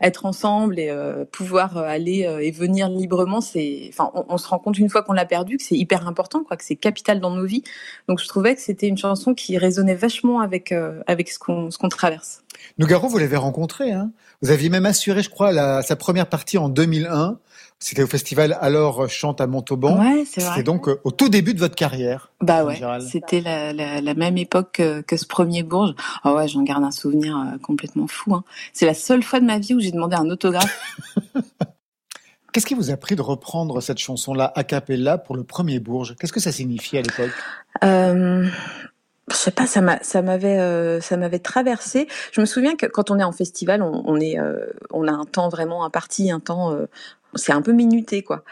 [0.00, 4.58] être ensemble et euh, pouvoir aller euh, et venir librement, c'est, enfin, on, se rend
[4.58, 7.44] compte une fois qu'on l'a perdu que c'est hyper important, que c'est capital dans nos
[7.44, 7.62] vies.
[8.08, 11.70] Donc, je trouvais que c'était une chanson qui résonnait vachement avec euh, avec ce qu'on
[11.70, 12.42] ce qu'on traverse.
[12.78, 14.10] Nougaro, vous l'avez rencontré, hein?
[14.42, 17.38] Vous aviez même assuré, je crois, la, sa première partie en 2001.
[17.84, 19.98] C'était au festival Alors Chante à Montauban.
[20.00, 20.52] Ouais, c'est vrai.
[20.52, 22.32] C'était donc au tout début de votre carrière.
[22.40, 25.94] Bah ouais, c'était la, la, la, même époque que, que ce premier Bourges.
[26.24, 28.34] Oh ouais, j'en garde un souvenir euh, complètement fou.
[28.36, 28.42] Hein.
[28.72, 30.96] C'est la seule fois de ma vie où j'ai demandé un autographe.
[32.54, 36.16] Qu'est-ce qui vous a pris de reprendre cette chanson-là a cappella pour le premier Bourges?
[36.18, 37.32] Qu'est-ce que ça signifiait à l'époque?
[37.84, 38.48] Euh,
[39.30, 42.08] je sais pas, ça m'a, ça m'avait, euh, ça m'avait traversé.
[42.32, 45.12] Je me souviens que quand on est en festival, on, on est, euh, on a
[45.12, 46.86] un temps vraiment imparti, un temps, euh,
[47.36, 48.44] c'est un peu minuté quoi.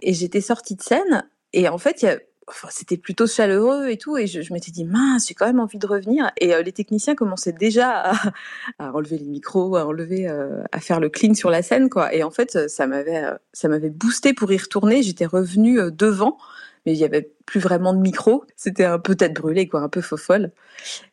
[0.00, 3.88] Et j'étais sortie de scène et en fait, il y a, enfin, c'était plutôt chaleureux
[3.88, 6.30] et tout, et je, je m'étais dit mince, j'ai quand même envie de revenir.
[6.38, 8.32] Et euh, les techniciens commençaient déjà à,
[8.78, 12.14] à, enlever les micros, à enlever, euh, à faire le clean sur la scène quoi.
[12.14, 15.02] Et en fait, ça m'avait, ça m'avait boosté pour y retourner.
[15.02, 16.38] J'étais revenue euh, devant
[16.86, 18.44] mais il y avait plus vraiment de micro.
[18.56, 20.52] C'était un peu tête brûlée, quoi, un peu faux folle.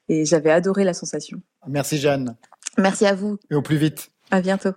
[0.10, 1.41] Et j'avais adoré la sensation.
[1.67, 2.36] Merci Jeanne.
[2.77, 3.38] Merci à vous.
[3.51, 4.12] Et au plus vite.
[4.32, 4.71] À bientôt.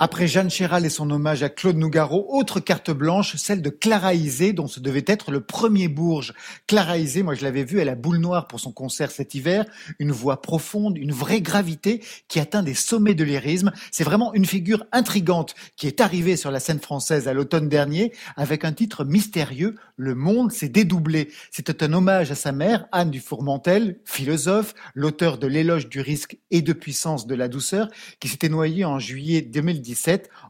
[0.00, 4.14] Après Jeanne Chéral et son hommage à Claude Nougaro, autre carte blanche, celle de Clara
[4.14, 6.34] Isé, dont ce devait être le premier Bourges.
[6.68, 9.64] Clara Isé, moi je l'avais vue à la boule noire pour son concert cet hiver,
[9.98, 13.72] une voix profonde, une vraie gravité qui atteint des sommets de lyrisme.
[13.90, 18.12] C'est vraiment une figure intrigante qui est arrivée sur la scène française à l'automne dernier
[18.36, 21.32] avec un titre mystérieux, Le monde s'est dédoublé.
[21.50, 26.38] C'était un hommage à sa mère, Anne du Fourmentel, philosophe, l'auteur de l'éloge du risque
[26.52, 27.88] et de puissance de la douceur,
[28.20, 29.87] qui s'était noyée en juillet 2010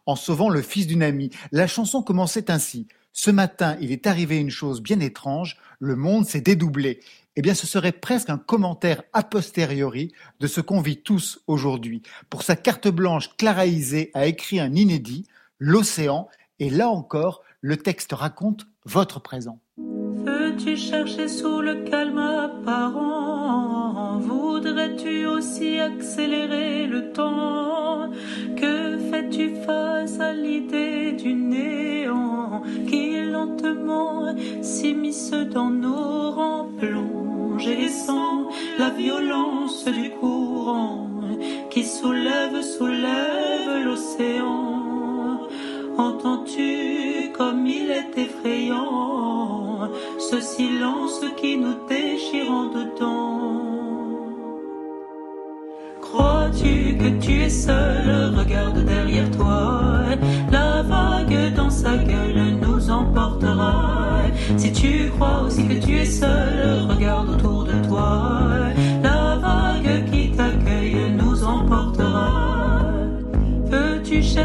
[0.07, 1.31] en sauvant le fils d'une amie.
[1.53, 2.87] La chanson commençait ainsi.
[3.13, 7.01] Ce matin, il est arrivé une chose bien étrange, le monde s'est dédoublé.
[7.37, 12.03] Eh bien, ce serait presque un commentaire a posteriori de ce qu'on vit tous aujourd'hui.
[12.31, 15.27] Pour sa carte blanche, Clara Isé a écrit un inédit,
[15.59, 16.29] L'océan,
[16.61, 19.61] et là encore, le texte raconte votre présent.
[20.29, 24.19] Veux-tu chercher sous le calme apparent?
[24.21, 28.11] Voudrais-tu aussi accélérer le temps?
[28.55, 36.69] Que fais-tu face à l'idée du néant Qui lentement s'immisce dans nos rangs?
[36.79, 38.49] Plongés sans
[38.79, 41.09] la violence du courant
[41.71, 44.88] Qui soulève, soulève l'océan
[45.99, 53.79] Entends-tu comme il est effrayant ce silence qui nous déchire en dedans
[56.01, 58.33] Crois-tu que tu es seul?
[58.37, 60.05] Regarde derrière toi.
[60.53, 64.23] La vague dans sa gueule nous emportera.
[64.57, 66.58] Si tu crois aussi que tu es seul,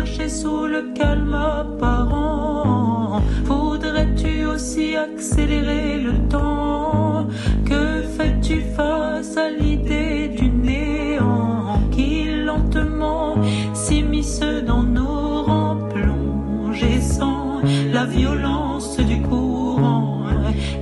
[0.05, 3.21] sous le calme apparent.
[3.45, 7.27] Voudrais-tu aussi accélérer le temps?
[7.65, 13.35] Que fais-tu face à l'idée du néant qui lentement
[13.73, 17.61] s'immisce dans nos rangs plongés sans
[17.93, 20.23] la violence du courant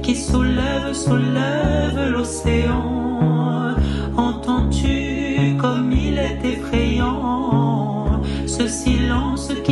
[0.01, 3.00] qui soulève, soulève l'océan?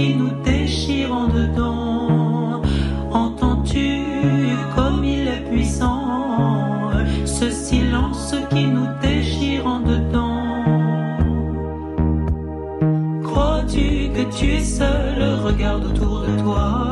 [0.07, 2.61] Nous déchire dedans?
[3.11, 4.03] Entends-tu
[4.75, 6.91] comme il est puissant
[7.25, 10.63] ce silence qui nous déchire en dedans?
[13.23, 15.39] Crois-tu que tu es seul?
[15.43, 16.85] Regarde autour de toi.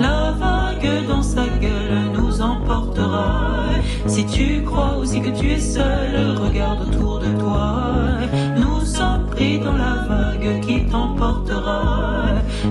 [0.00, 3.70] La vague dans sa gueule nous emportera.
[4.06, 7.60] Si tu crois aussi que tu es seul, regarde autour de toi.
[9.40, 12.24] Dans la vague qui t'emportera.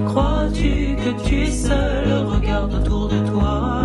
[0.06, 2.28] Crois-tu que tu es seul?
[2.28, 3.82] Regarde autour de toi.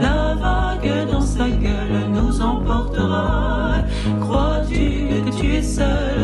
[0.00, 3.76] La vague dans sa gueule nous emportera.
[4.20, 6.15] Crois-tu que tu es seul?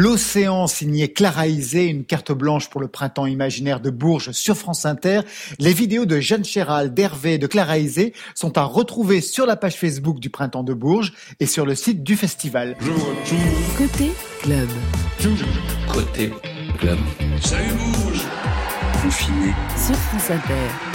[0.00, 4.86] L'océan signé Clara Isé, une carte blanche pour le printemps imaginaire de Bourges sur France
[4.86, 5.20] Inter.
[5.58, 9.56] Les vidéos de Jeanne Chéral, d'Hervé et de Clara Isé sont à retrouver sur la
[9.56, 12.78] page Facebook du printemps de Bourges et sur le site du festival.
[13.76, 14.68] Côté club.
[15.92, 16.32] Côté
[16.78, 16.98] club.
[17.42, 18.24] Salut Bourges
[19.02, 19.52] Confiné.
[19.76, 20.89] Sur France Inter.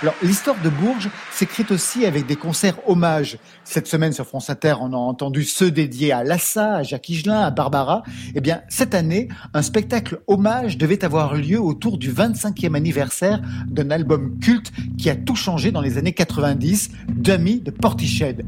[0.00, 3.36] Alors, l'histoire de Bourges s'écrit aussi avec des concerts hommages.
[3.64, 7.40] Cette semaine sur France Inter, on a entendu ceux dédiés à Lassa, à Jacques Higelin,
[7.40, 8.04] à Barbara.
[8.36, 13.90] Eh bien, cette année, un spectacle hommage devait avoir lieu autour du 25e anniversaire d'un
[13.90, 18.44] album culte qui a tout changé dans les années 90, Dummy de Portiched.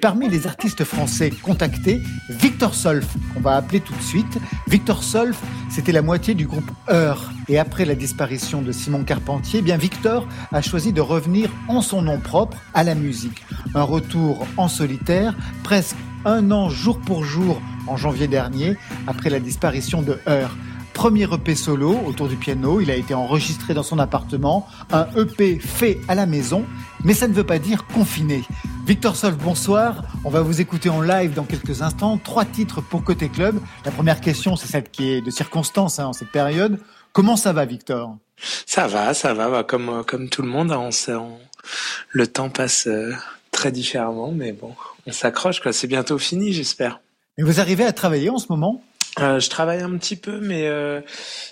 [0.00, 4.38] Parmi les artistes français contactés, Victor Solf, qu'on va appeler tout de suite.
[4.66, 7.30] Victor Solf, c'était la moitié du groupe Heure.
[7.48, 11.82] Et après la disparition de Simon Carpentier, eh bien Victor a choisi de revenir en
[11.82, 13.44] son nom propre à la musique.
[13.74, 18.76] Un retour en solitaire, presque un an jour pour jour en janvier dernier,
[19.06, 20.56] après la disparition de Heure.
[20.94, 25.58] Premier EP solo autour du piano, il a été enregistré dans son appartement, un EP
[25.58, 26.66] fait à la maison,
[27.04, 28.44] mais ça ne veut pas dire confiné.
[28.86, 30.02] Victor Solf, bonsoir.
[30.24, 32.18] On va vous écouter en live dans quelques instants.
[32.22, 33.58] Trois titres pour Côté Club.
[33.86, 36.78] La première question, c'est celle qui est de circonstance hein, en cette période.
[37.12, 38.16] Comment ça va, Victor?
[38.66, 39.48] Ça va, ça va.
[39.48, 41.38] Bah, comme, euh, comme tout le monde, hein, on, on-
[42.10, 43.12] le temps passe euh,
[43.52, 44.74] très différemment, mais bon,
[45.06, 45.60] on s'accroche.
[45.60, 45.72] quoi.
[45.72, 47.00] C'est bientôt fini, j'espère.
[47.38, 48.82] Mais vous arrivez à travailler en ce moment?
[49.18, 51.00] Euh, je travaille un petit peu, mais euh,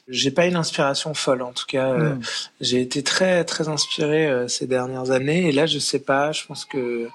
[0.08, 1.42] j'ai pas une inspiration folle.
[1.42, 2.22] En tout cas, euh, Hmm.
[2.60, 6.30] j'ai été très très inspiré euh, ces dernières années, et là, je sais pas.
[6.32, 7.08] Je pense que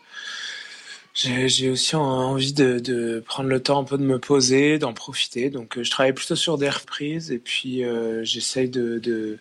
[1.16, 4.94] j'ai aussi en- envie de, de prendre le temps un peu de me poser, d'en
[4.94, 5.50] profiter.
[5.50, 9.38] Donc, euh, je travaille plutôt sur des reprises, et puis euh, j'essaye de, de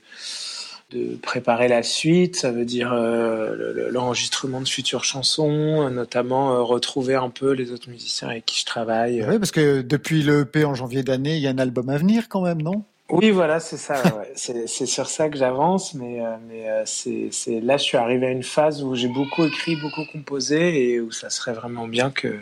[0.93, 6.53] de préparer la suite, ça veut dire euh, le- le- l'enregistrement de futures chansons, notamment
[6.55, 9.24] euh, retrouver un peu les autres musiciens avec qui je travaille.
[9.28, 11.97] Oui, parce que depuis le EP en janvier d'année, il y a un album à
[11.99, 12.84] venir quand même, non?
[13.11, 13.95] Oui, voilà, c'est ça.
[14.16, 14.32] ouais.
[14.34, 18.30] c'est sur ça que j'avance, mais, euh, mais c'est c'est- là, je suis arrivé à
[18.30, 22.38] une phase où j'ai beaucoup écrit, beaucoup composé, et où ça serait vraiment bien que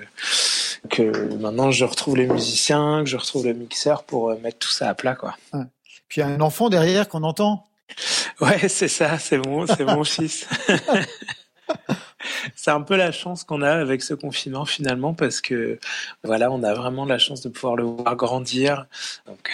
[0.89, 4.89] que maintenant je retrouve les musiciens, que je retrouve le mixeur pour mettre tout ça
[4.89, 5.37] à plat, quoi.
[5.53, 5.61] Ouais.
[6.09, 7.67] Puis il y a un enfant derrière qu'on entend.
[8.41, 10.47] Ouais, c'est ça, c'est mon, c'est mon fils.
[12.57, 15.79] c'est un peu la chance qu'on a avec ce confinement finalement parce que
[16.25, 18.87] voilà, on a vraiment la chance de pouvoir le voir grandir.
[19.27, 19.51] Donc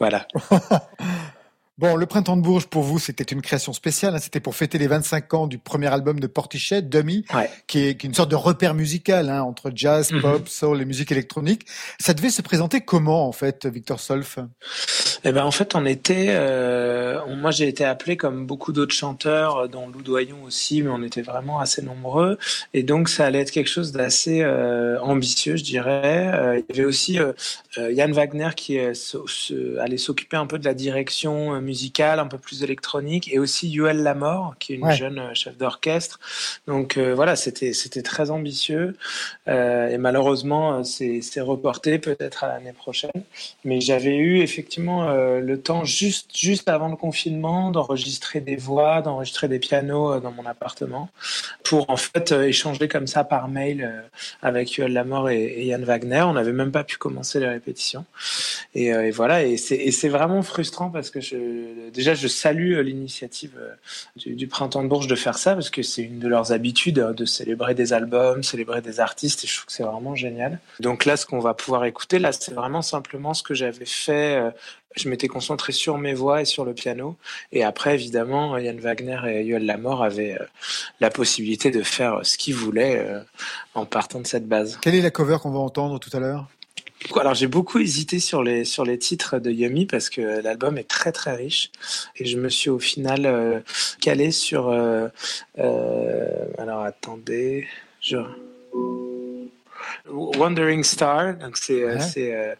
[0.00, 0.26] voilà.
[1.76, 4.14] Bon, le printemps de Bourges, pour vous, c'était une création spéciale.
[4.14, 4.20] hein.
[4.20, 7.24] C'était pour fêter les 25 ans du premier album de Portichet, Dummy,
[7.66, 10.20] qui, est, qui est une sorte de repère musical hein, entre jazz, Mhm.
[10.22, 11.66] pop, soul et musique électronique.
[11.98, 14.38] Ça devait se présenter comment, en fait, Victor Solf?
[15.26, 19.56] Eh ben en fait, on était, euh, moi j'ai été appelé comme beaucoup d'autres chanteurs,
[19.56, 22.36] euh, dont Lou Doyon aussi, mais on était vraiment assez nombreux,
[22.74, 26.30] et donc ça allait être quelque chose d'assez euh, ambitieux, je dirais.
[26.34, 27.32] Euh, il y avait aussi euh,
[27.78, 33.32] Yann Wagner qui allait s'occuper un peu de la direction musicale, un peu plus électronique,
[33.32, 34.94] et aussi Yoel Lamor, qui est une Ouais.
[34.94, 36.20] jeune chef d'orchestre.
[36.66, 38.94] Donc euh, voilà, c'était c'était très ambitieux,
[39.48, 43.10] euh, et malheureusement c'est c'est reporté peut-être à l'année prochaine.
[43.64, 49.02] Mais j'avais eu effectivement euh, le temps juste juste avant le confinement d'enregistrer des voix,
[49.02, 51.08] d'enregistrer des pianos euh, dans mon appartement
[51.62, 54.04] pour en fait euh, échanger comme ça par mail
[54.42, 56.22] avec Yoel Lamor et, et Yann Wagner.
[56.22, 58.04] On n'avait même pas pu commencer les répétitions
[58.74, 61.20] et, voilà et c'est vraiment frustrant parce que
[61.90, 63.52] déjà je salue l'initiative
[64.16, 66.96] du, du printemps de Bourges de faire ça parce que c'est une de leurs habitudes
[66.96, 70.58] de célébrer des albums, célébrer des artistes et je trouve que c'est vraiment génial.
[70.80, 74.52] Donc là ce qu'on va pouvoir écouter là c'est vraiment simplement ce que j'avais fait.
[74.94, 77.16] Euh, Je m'étais concentré sur mes voix et sur le piano.
[77.52, 80.44] Et après, évidemment, Yann Wagner et Yoel Lamor avaient euh,
[81.00, 83.20] la possibilité de faire ce qu'ils voulaient euh,
[83.74, 84.78] en partant de cette base.
[84.82, 86.48] Quelle est la cover qu'on va entendre tout à l'heure?
[87.16, 90.88] Alors j'ai beaucoup hésité sur les sur les titres de Yumi parce que l'album est
[90.88, 91.70] très très riche
[92.16, 93.60] et je me suis au final euh,
[94.00, 95.08] calé sur euh,
[95.58, 97.66] euh, alors attendez
[98.00, 98.16] je
[100.08, 102.32] Wandering Star, donc c'est euh, Ouais.
[102.32, 102.54] euh,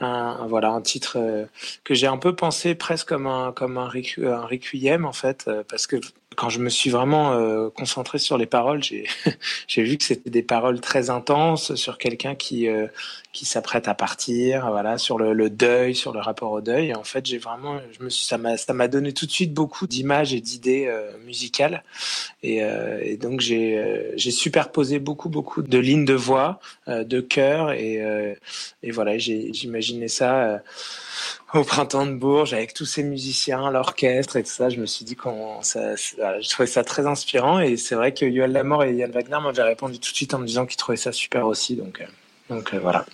[0.00, 0.06] un,
[0.40, 1.44] un- voilà un titre euh,
[1.84, 5.48] que j'ai un peu pensé presque comme un comme un, requ- un requiem en fait
[5.68, 5.96] parce que
[6.36, 9.06] quand je me suis vraiment euh, concentré sur les paroles, j'ai
[9.68, 12.86] j'ai vu que c'était des paroles très intenses sur quelqu'un qui euh,
[13.36, 16.88] qui s'apprête à partir, voilà, sur le, deuil, sur le rapport au deuil.
[16.88, 19.30] Et en fait, j'ai vraiment, je me suis, ça m'a, ça m'a donné tout de
[19.30, 21.84] suite beaucoup d'images et d'idées euh, musicales.
[22.42, 27.20] Et, euh, et donc j'ai, euh, j'ai superposé beaucoup, beaucoup de lignes de voix, de
[27.20, 28.00] chœurs, et,
[28.90, 30.62] voilà, j'imaginais ça.
[31.52, 35.04] au printemps de Bourges avec tous ces musiciens, l'orchestre et tout ça, je me suis
[35.04, 38.84] dit qu'on ça, voilà, je trouvais ça très inspirant et c'est vrai que Yoel Lamor
[38.84, 41.46] et Yann Wagner m'avaient répondu tout de suite en me disant qu'ils trouvaient ça super
[41.46, 42.02] aussi donc
[42.48, 43.04] donc euh, voilà.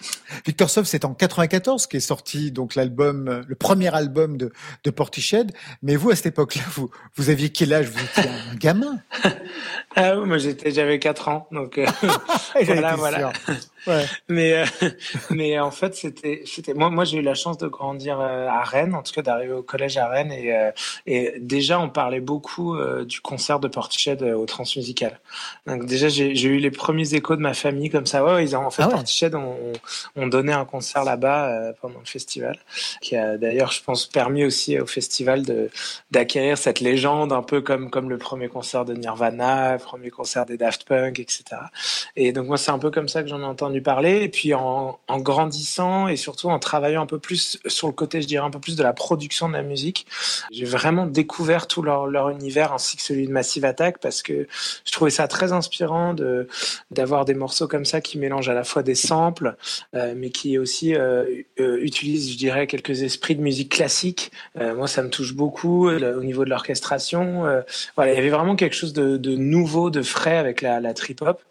[0.46, 4.52] Victor Sov, c'est en 94 qu'est sorti donc l'album, euh, le premier album de,
[4.84, 5.52] de Portiched.
[5.82, 7.88] Mais vous, à cette époque-là, vous, vous aviez quel âge?
[7.88, 8.98] Vous étiez un gamin.
[9.96, 11.86] Ah oui, moi j'étais j'avais 4 ans donc euh,
[12.60, 13.32] J'en voilà voilà.
[13.86, 14.04] Ouais.
[14.28, 14.64] Mais euh,
[15.30, 18.62] mais en fait c'était c'était moi moi j'ai eu la chance de grandir euh, à
[18.62, 20.70] Rennes en tout cas d'arriver au collège à Rennes et euh,
[21.06, 25.18] et déjà on parlait beaucoup euh, du concert de Portiched euh, au Transmusical.
[25.66, 28.44] Donc déjà j'ai j'ai eu les premiers échos de ma famille comme ça ouais, ouais,
[28.44, 28.94] ils ont en fait Ah ouais.
[28.94, 29.56] Portiched on,
[30.14, 32.60] on donnait un concert là-bas euh, pendant le festival
[33.00, 35.70] qui a d'ailleurs je pense permis aussi au festival de
[36.12, 40.56] d'acquérir cette légende un peu comme comme le premier concert de Nirvana, premier concert des
[40.56, 41.44] Daft Punk etc.
[42.16, 44.22] Et donc moi c'est un peu comme ça que j'en ai entendu parler.
[44.22, 48.26] Et puis en, grandissant et surtout en travaillant un peu plus sur le côté, je
[48.26, 50.06] dirais un peu plus de la production de la musique,
[50.50, 54.46] j'ai vraiment découvert tout leur, univers ainsi que celui de Massive Attack parce que
[54.84, 56.48] je trouvais ça très inspirant de
[56.90, 59.56] d'avoir des morceaux comme ça qui mélangent à la fois des samples,
[59.94, 61.24] euh, mais qui aussi euh,
[61.60, 64.32] euh, utilisent, je dirais, quelques esprits de musique classique.
[64.54, 67.42] Moi, ça me touche beaucoup au niveau de l'orchestration.
[67.96, 70.94] Voilà, il y avait vraiment quelque chose de, de nouveau, de frais avec la, la
[70.94, 71.42] trip hop.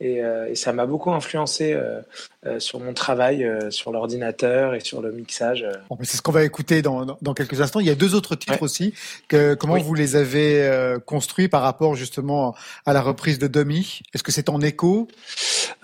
[0.00, 2.00] Et, euh, et ça m'a beaucoup influencé euh,
[2.46, 5.66] euh, sur mon travail, sur l'ordinateur et sur le mixage.
[5.88, 7.80] Bon, mais c'est ce qu'on va écouter dans, dans, dans quelques instants.
[7.80, 8.94] Il y a deux autres titres aussi.
[9.28, 9.82] Que, comment Oui.
[9.82, 12.54] vous les avez construits par rapport justement
[12.86, 15.08] à la reprise de Dummy Est-ce que c'est en écho?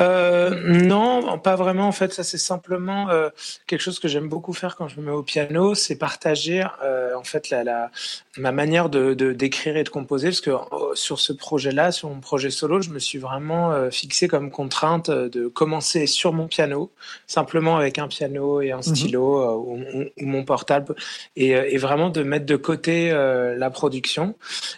[0.01, 1.89] Euh, non, pas vraiment.
[1.89, 3.29] En fait, ça c'est simplement euh,
[3.67, 7.15] quelque chose que j'aime beaucoup faire quand je me mets au piano, c'est partager euh,
[7.17, 7.91] en fait la, la
[8.37, 10.51] ma manière de d'écrire et de composer, parce que
[10.95, 15.09] sur ce projet-là, sur mon projet solo, je me suis vraiment euh, fixé comme contrainte
[15.09, 16.91] euh, de commencer sur mon piano,
[17.27, 20.95] simplement avec un piano et un stylo euh, ou, mon portable,
[21.37, 24.35] et, et vraiment de mettre de côté la production,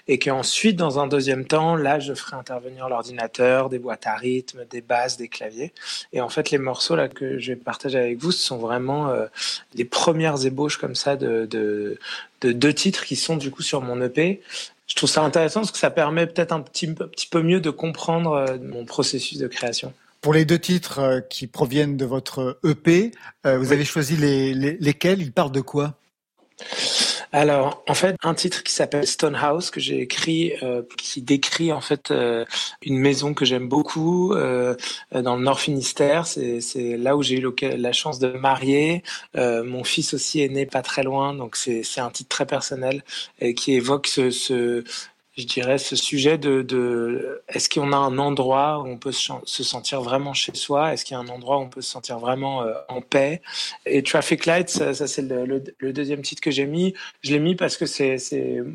[0.06, 4.64] et qu'ensuite, dans un deuxième temps, là, je ferai intervenir l'ordinateur, des boîtes à rythme,
[4.70, 5.72] des basses, des claviers.
[6.12, 9.12] Et en fait, les morceaux là que je vais partager avec vous, ce sont vraiment
[9.74, 11.98] les premières ébauches comme ça de, de,
[12.40, 14.40] de deux titres qui sont du coup sur mon EP.
[14.88, 17.60] Je trouve ça intéressant parce que ça permet peut-être un petit, un petit peu mieux
[17.60, 19.92] de comprendre euh, mon processus de création.
[20.20, 23.12] Pour les deux titres euh, qui proviennent de votre EP,
[23.46, 25.20] euh, vous avez choisi les, les- lesquels?
[25.22, 25.94] Ils parlent de quoi?
[27.32, 31.80] Alors, en fait, un titre qui s'appelle Stonehouse que j'ai écrit, euh, qui décrit en
[31.80, 32.44] fait euh,
[32.82, 34.74] une maison que j'aime beaucoup euh,
[35.14, 36.26] euh, dans le Nord Finistère.
[36.26, 36.60] C'est
[36.96, 39.02] là où j'ai eu la chance de me marier.
[39.36, 42.46] Euh, mon fils aussi est né pas très loin, donc c'est c'est un titre très
[42.46, 43.02] personnel
[43.40, 44.84] et qui évoque ce, ce
[45.38, 49.62] je dirais ce sujet de, de est-ce qu'on a un endroit où on peut se,
[49.62, 50.92] sentir vraiment chez soi?
[50.92, 53.40] Est-ce qu'il y a un endroit où on peut se sentir vraiment euh, en paix?
[53.86, 56.92] Et Traffic Lights, ça, c'est le, deuxième titre que j'ai mis.
[57.22, 58.18] Je l'ai mis parce que c'est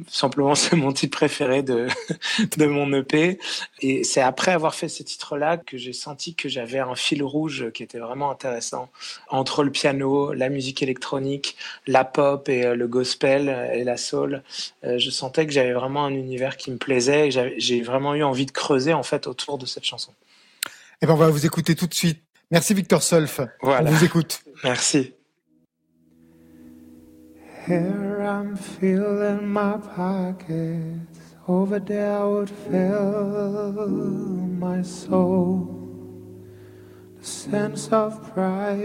[0.07, 1.87] simplement c'est mon titre préféré de
[2.57, 3.39] de mon EP.
[3.81, 7.71] Et c'est après avoir fait ce titre-là que j'ai senti que j'avais un fil rouge
[7.73, 8.89] qui était vraiment intéressant
[9.27, 11.57] entre le piano, la musique électronique,
[11.87, 14.43] la pop et euh, le gospel et la soul.
[14.85, 18.23] Euh, je sentais que j'avais vraiment un univers qui me plaisait et j'ai vraiment eu
[18.23, 20.13] envie de creuser en fait autour de cette chanson.
[21.01, 22.23] Eh ben, on va vous écouter tout de suite.
[22.51, 23.41] Merci Victor Solf.
[23.61, 23.89] Voilà.
[23.89, 24.43] On vous écoute.
[24.63, 25.13] Merci.
[27.67, 30.99] Here I'm feeling my pockets.
[31.47, 33.89] Over there I would fill
[34.59, 35.67] my soul.
[37.19, 38.81] The sense of pride.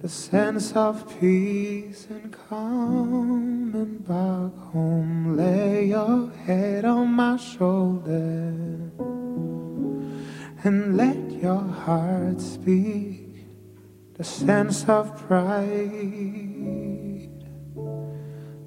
[0.00, 2.32] The sense of peace and.
[2.52, 3.61] Lay
[6.02, 8.54] your head on my shoulder
[10.64, 13.46] and let your heart speak
[14.16, 15.68] the sense of pride,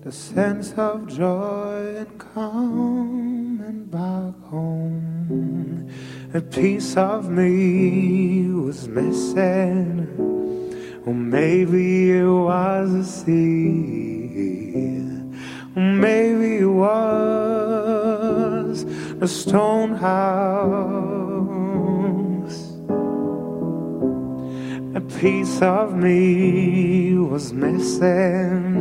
[0.01, 5.89] the sense of joy and coming back home.
[6.33, 10.07] A piece of me was missing,
[11.05, 15.04] or maybe it was a seed,
[15.75, 17.15] maybe it was
[19.21, 20.75] a stone house.
[24.95, 28.77] A piece of me was missing.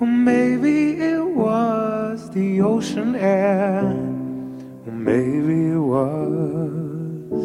[0.00, 3.82] Or maybe it was the ocean air.
[4.86, 7.42] Or maybe it was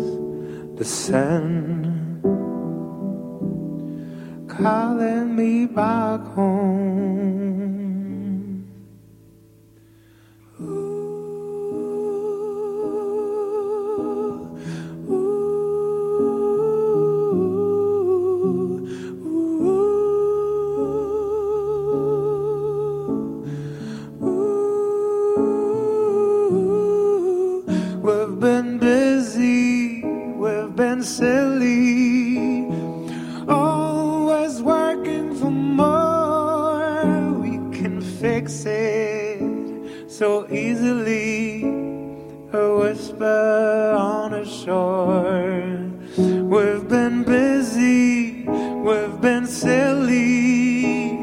[0.77, 1.87] the sand
[4.49, 7.66] calling me back home.
[43.17, 45.89] Whisper on a shore.
[46.17, 51.17] We've been busy, we've been silly,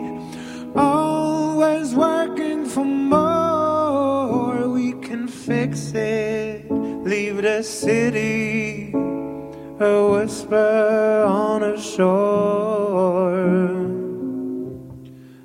[0.74, 4.68] always working for more.
[4.68, 13.34] We can fix it, leave the city, a whisper on a shore.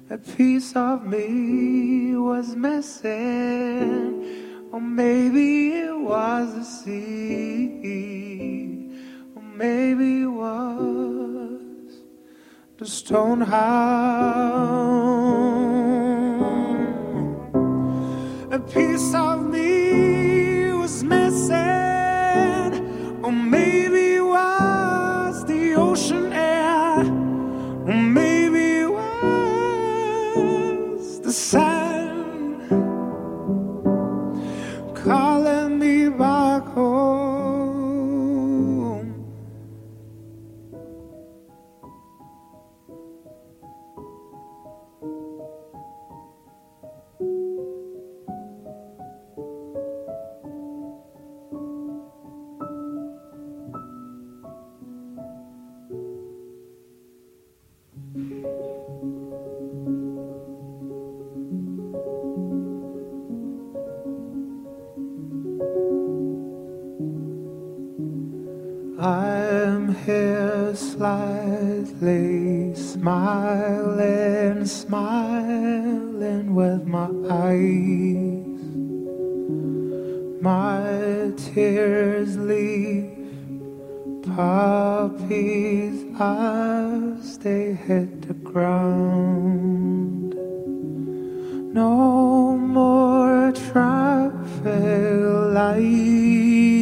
[0.10, 4.19] A piece of me was missing,
[4.80, 8.08] or maybe it was the sea,
[9.36, 11.92] or maybe it was
[12.78, 13.60] the stone house.
[18.52, 22.72] A piece of me was missing,
[23.22, 23.69] or maybe
[71.00, 78.46] slightly smiling, smiling with my eyes.
[80.42, 83.16] My tears leave
[84.36, 90.36] puppies as they hit the ground.
[91.74, 95.22] No more traffic
[95.56, 96.79] lights.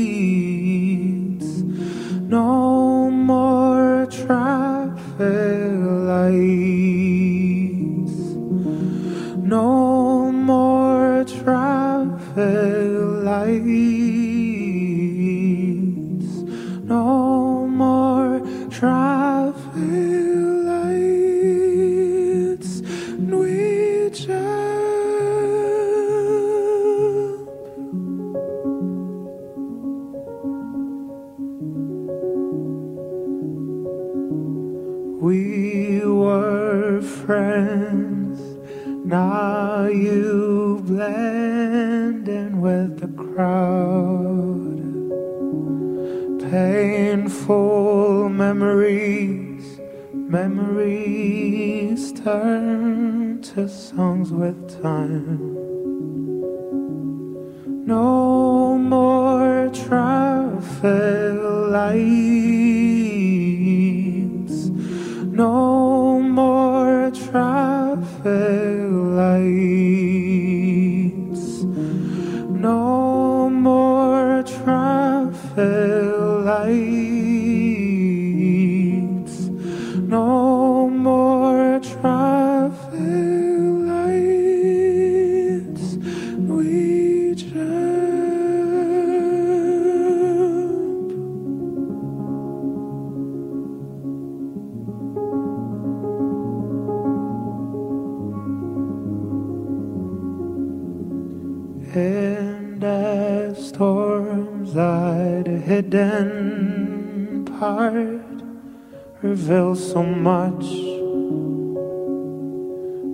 [109.21, 110.65] Reveal so much.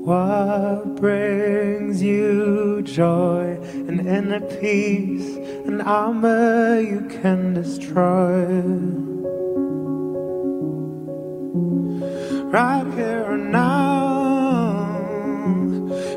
[0.06, 8.44] What brings you joy and inner peace, and armor you can destroy?
[12.52, 15.00] Right here and now,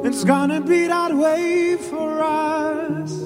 [0.05, 3.26] it's gonna be that way for us.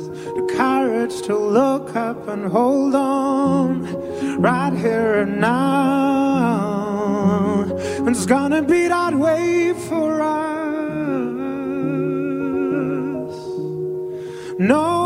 [0.60, 3.82] Courage to look up and hold on,
[4.38, 6.60] right here and now.
[8.04, 10.50] And It's gonna be that way for us.
[14.58, 14.99] No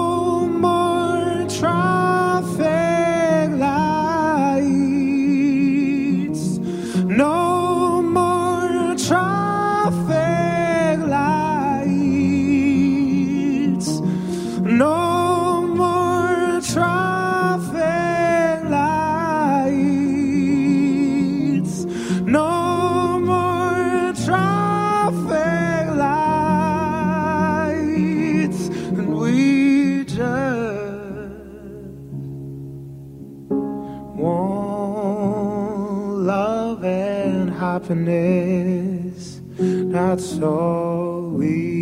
[37.84, 41.73] happiness, not so easy.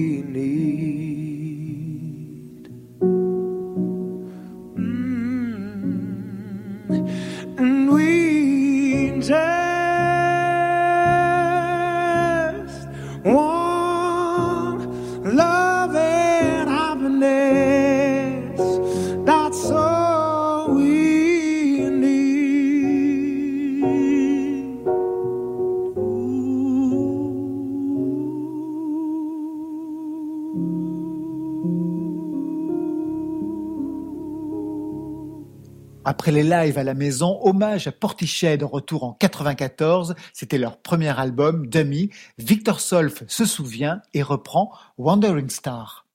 [36.22, 40.14] Après les lives à la maison, hommage à Portichet, retour en 94.
[40.32, 42.10] C'était leur premier album, Dummy.
[42.38, 46.06] Victor Solf se souvient et reprend Wandering Star.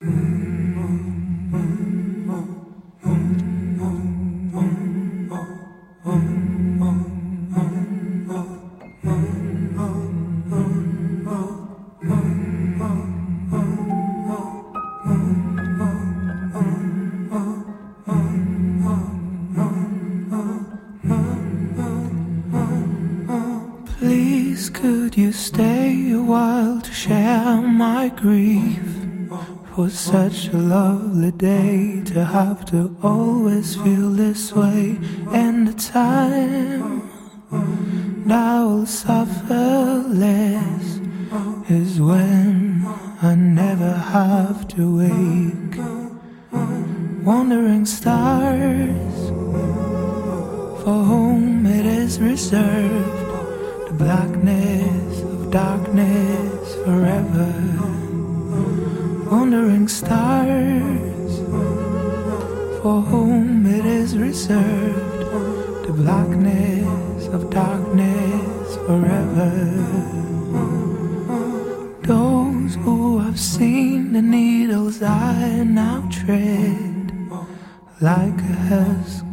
[31.27, 34.97] Lovely day to have to always feel this way,
[35.33, 37.01] and the time
[38.31, 40.99] I will suffer less
[41.69, 42.85] is when
[43.21, 45.77] I never have to wake.
[47.25, 49.29] Wandering stars,
[50.83, 53.27] for whom it is reserved
[53.87, 57.53] the blackness of darkness forever.
[59.29, 61.16] Wandering stars,
[62.87, 65.19] for whom it is reserved
[65.85, 69.51] the blackness of darkness forever.
[72.13, 77.11] Those who have seen the needles I now tread
[77.99, 79.27] like a husk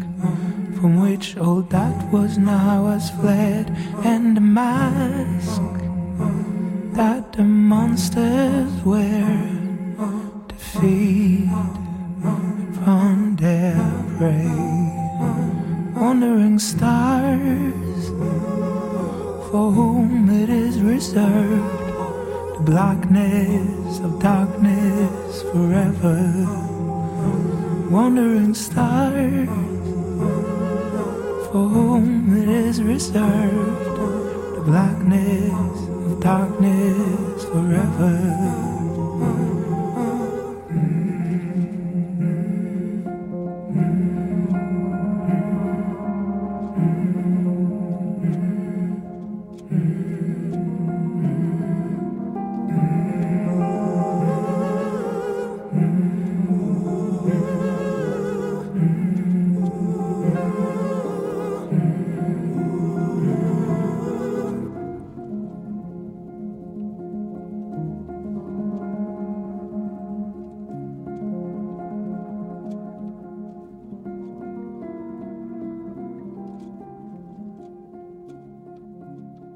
[0.77, 3.67] from which all that was now has fled,
[4.11, 5.75] and the mask
[6.99, 9.31] that the monsters wear
[10.49, 11.51] to feed
[12.85, 13.80] upon their
[14.18, 14.45] prey.
[15.99, 18.09] Wandering stars,
[19.49, 21.87] for whom it is reserved
[22.57, 26.20] the blackness of darkness forever.
[27.89, 29.49] Wandering stars
[31.49, 33.97] for whom it is reserved
[34.57, 38.74] the blackness of darkness forever.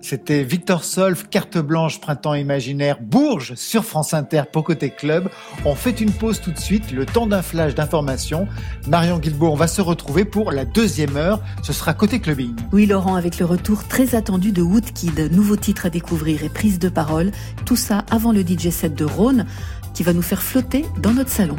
[0.08, 5.28] C'était Victor Solf, carte blanche, printemps imaginaire, Bourges sur France Inter pour Côté Club.
[5.66, 8.48] On fait une pause tout de suite, le temps d'un flash d'information.
[8.86, 11.42] Marion Guilbault, on va se retrouver pour la deuxième heure.
[11.62, 12.56] Ce sera Côté Clubbing.
[12.72, 16.78] Oui, Laurent, avec le retour très attendu de Woodkid, nouveau titre à découvrir et prise
[16.78, 17.30] de parole.
[17.66, 19.44] Tout ça avant le DJ set de Rhône
[19.92, 21.56] qui va nous faire flotter dans notre salon.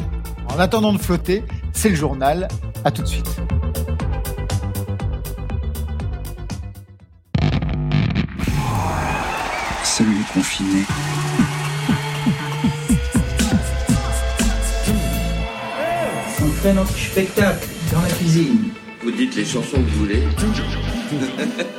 [0.48, 2.48] En attendant de flotter, c'est le journal.
[2.84, 3.28] À tout de suite.
[9.90, 10.84] Salut les confinés.
[16.40, 18.68] On fait notre spectacle dans la cuisine.
[19.02, 20.22] Vous dites les chansons que vous voulez.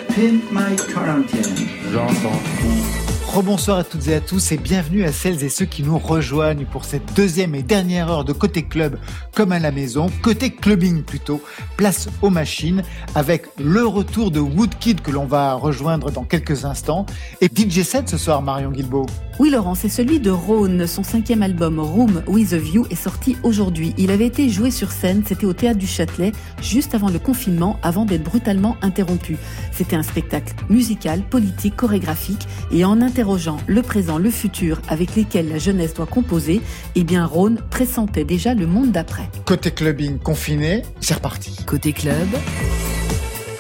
[0.10, 1.68] Pimp My Quarantine.
[1.94, 3.01] J'entends.
[3.34, 6.66] Rebonsoir à toutes et à tous et bienvenue à celles et ceux qui nous rejoignent
[6.66, 8.98] pour cette deuxième et dernière heure de Côté Club
[9.34, 11.42] comme à la maison, Côté Clubbing plutôt,
[11.78, 12.84] place aux machines
[13.16, 17.06] avec le retour de Woodkid que l'on va rejoindre dans quelques instants
[17.40, 19.06] et DJ 7 ce soir Marion Guilbault.
[19.42, 20.86] Oui, Laurent, c'est celui de Rhône.
[20.86, 23.96] Son cinquième album, Room with a View, est sorti aujourd'hui.
[23.98, 26.32] Il avait été joué sur scène, c'était au Théâtre du Châtelet,
[26.62, 29.38] juste avant le confinement, avant d'être brutalement interrompu.
[29.72, 35.50] C'était un spectacle musical, politique, chorégraphique, et en interrogeant le présent, le futur, avec lesquels
[35.50, 36.62] la jeunesse doit composer,
[36.94, 39.28] eh bien, Rhône pressentait déjà le monde d'après.
[39.46, 41.66] Côté Clubbing confiné, c'est reparti.
[41.66, 42.28] Côté club,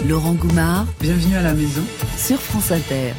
[0.07, 1.81] Laurent Goumard Bienvenue à la maison.
[2.17, 3.13] sur France Inter.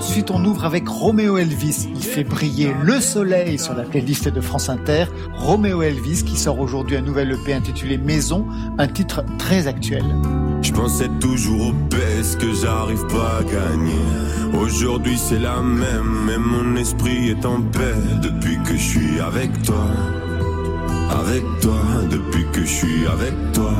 [0.00, 1.88] De suite, on ouvre avec Roméo Elvis.
[1.94, 5.04] Il fait briller le soleil sur la playlist de France Inter.
[5.36, 8.46] Roméo Elvis qui sort aujourd'hui un nouvel EP intitulé Maison,
[8.78, 10.04] un titre très actuel.
[10.62, 14.58] Je pensais toujours aux baisses que j'arrive pas à gagner?
[14.58, 19.50] Aujourd'hui c'est la même, mais mon esprit est en paix depuis que je suis avec
[19.62, 19.86] toi.
[21.10, 23.74] Avec toi, depuis que je suis avec toi.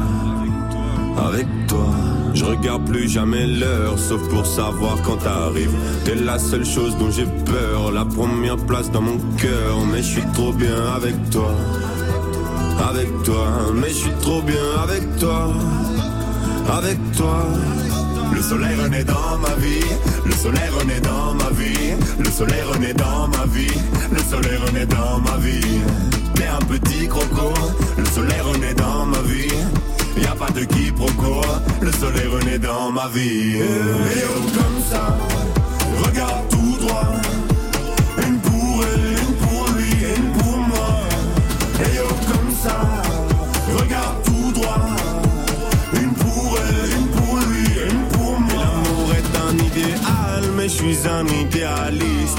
[1.16, 2.19] Avec toi.
[2.34, 5.74] Je regarde plus jamais l'heure, sauf pour savoir quand t'arrives.
[6.04, 9.78] T'es la seule chose dont j'ai peur, la première place dans mon cœur.
[9.92, 11.54] Mais je suis trop bien avec toi.
[12.88, 15.52] Avec toi, mais je suis trop bien avec toi
[16.70, 17.44] avec toi.
[18.32, 19.84] Le soleil renaît dans ma vie,
[20.24, 23.76] le soleil renaît dans ma vie, le soleil renaît dans ma vie,
[24.12, 25.80] le soleil renaît dans ma vie.
[26.34, 27.52] T'es un petit croco,
[27.98, 29.52] le soleil renaît dans ma vie.
[30.16, 31.40] Y a pas de quiproquo,
[31.80, 33.56] le soleil renaît dans ma vie.
[33.56, 35.16] Et oh comme ça,
[36.04, 37.12] regarde tout droit.
[38.26, 41.00] Une pour elle, une pour lui, une pour moi.
[41.80, 42.80] Et oh comme ça,
[43.78, 44.86] regarde tout droit.
[45.94, 48.64] Une pour elle, une pour lui, une pour moi.
[48.64, 52.38] L'amour est un idéal, mais je suis un idéaliste.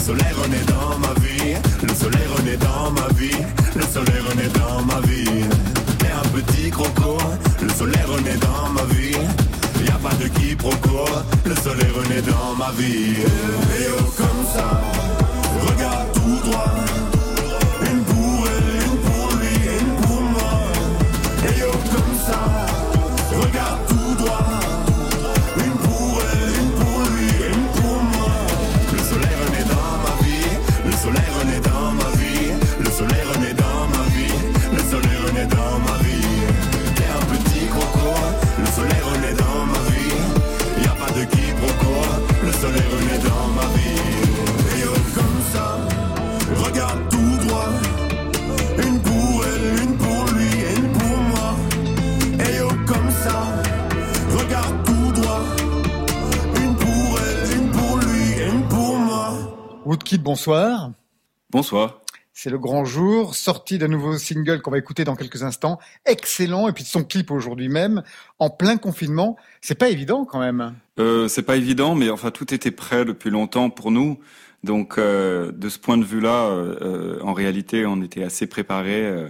[0.00, 3.36] le soleil renaît dans ma vie, le soleil renaît dans ma vie,
[3.76, 5.44] le soleil renaît dans ma vie.
[5.98, 7.18] T'es un petit croco,
[7.60, 9.18] le soleil renaît dans ma vie.
[9.84, 11.04] Y a pas de quiproquo,
[11.44, 13.20] le soleil renaît dans ma vie.
[13.78, 14.80] Et oh comme ça,
[15.66, 16.89] regarde tout droit.
[59.90, 60.92] Woodkid, bonsoir.
[61.50, 62.00] Bonsoir.
[62.32, 65.80] C'est le grand jour, sortie d'un nouveau single qu'on va écouter dans quelques instants.
[66.06, 68.04] Excellent, et puis de son clip aujourd'hui même,
[68.38, 69.36] en plein confinement.
[69.60, 70.76] C'est pas évident quand même.
[71.00, 74.20] Euh, c'est pas évident, mais enfin tout était prêt depuis longtemps pour nous.
[74.62, 79.04] Donc euh, de ce point de vue-là, euh, en réalité, on était assez préparés.
[79.04, 79.28] Euh,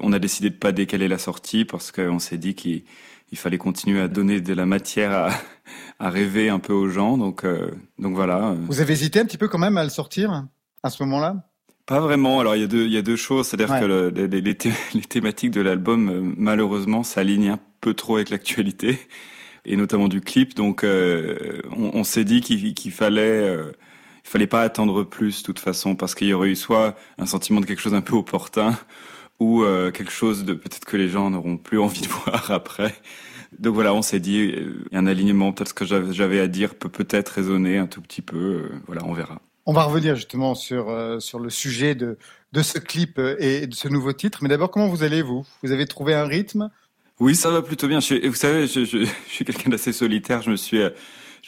[0.00, 2.84] on a décidé de pas décaler la sortie parce qu'on s'est dit qu'il
[3.32, 5.30] il fallait continuer à donner de la matière à,
[5.98, 7.16] à rêver un peu aux gens.
[7.18, 8.54] Donc euh, donc voilà.
[8.68, 10.46] Vous avez hésité un petit peu quand même à le sortir
[10.82, 11.46] à ce moment-là?
[11.86, 12.40] Pas vraiment.
[12.40, 13.80] Alors il y a deux, il y a deux choses, c'est-à-dire Ouais.
[13.80, 17.94] que le- les, les- les thé- les thématiques de l'album euh, malheureusement s'alignent un peu
[17.94, 18.98] trop avec l'actualité.
[19.66, 20.54] et notamment du clip.
[20.54, 23.72] Donc, euh, on, on s'est dit qu'il qu'il fallait, euh,
[24.24, 27.26] il fallait pas attendre plus, de toute façon, parce qu'il y aurait eu soit un
[27.26, 28.78] sentiment de quelque chose un peu opportun,
[29.38, 32.94] ou euh, quelque chose de peut-être que les gens n'auront plus envie de voir après.
[33.58, 36.40] Donc voilà, on s'est dit, euh, il y a un alignement, peut-être ce que j'avais
[36.40, 38.36] à dire peut peut-être résonner un tout petit peu.
[38.36, 39.40] euh, voilà, on verra.
[39.66, 42.18] On va revenir justement sur, euh, sur le sujet de,
[42.52, 44.38] de ce clip et de ce nouveau titre.
[44.42, 45.44] Mais d'abord, comment vous allez, vous?
[45.62, 46.70] Vous avez trouvé un rythme?
[47.18, 48.00] Oui, ça va plutôt bien.
[48.00, 50.42] Je, suis- vous savez, je, je, je suis quelqu'un d'assez solitaire.
[50.42, 50.90] Je me suis, euh,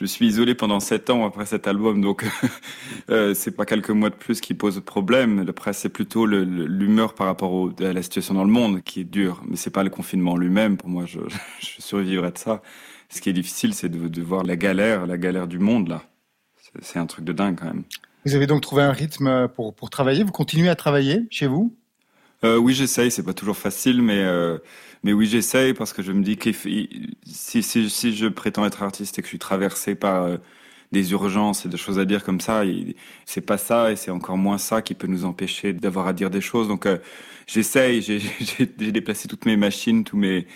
[0.03, 2.25] je me suis isolé pendant sept ans après cet album, donc
[3.11, 5.45] euh, c'est pas quelques mois de plus qui posent problème.
[5.49, 9.05] Après, c'est plutôt l'humeur par rapport au, à la situation dans le monde qui est
[9.05, 9.45] dure.
[9.49, 10.77] Mais c'est pas le confinement lui-même.
[10.77, 11.21] Pour moi, je,
[11.61, 12.63] je survivrai de ça.
[13.11, 16.03] Ce qui est difficile, c'est de, de voir la galère, la galère du monde là.
[16.57, 17.85] C'est- C'est un truc de dingue quand même.
[18.27, 20.25] Vous avez donc trouvé un rythme pour, pour travailler?
[20.25, 21.77] Vous continuez à travailler chez vous?
[22.43, 23.13] Euh, oui, j'essaye.
[23.13, 24.59] C'est pas toujours facile, mais euh,
[25.03, 28.83] mais oui, j'essaye parce que je me dis que si, si si je prétends être
[28.83, 30.37] artiste et que je suis traversé par euh,
[30.93, 32.63] des urgences et des choses à dire comme ça,
[33.27, 36.31] c'est pas ça et c'est encore moins ça qui peut nous empêcher d'avoir à dire
[36.31, 36.69] des choses.
[36.69, 36.99] Donc euh,
[37.47, 38.03] j'essaye.
[38.03, 38.21] J'ai
[38.93, 40.47] déplacé toutes mes machines, tous mes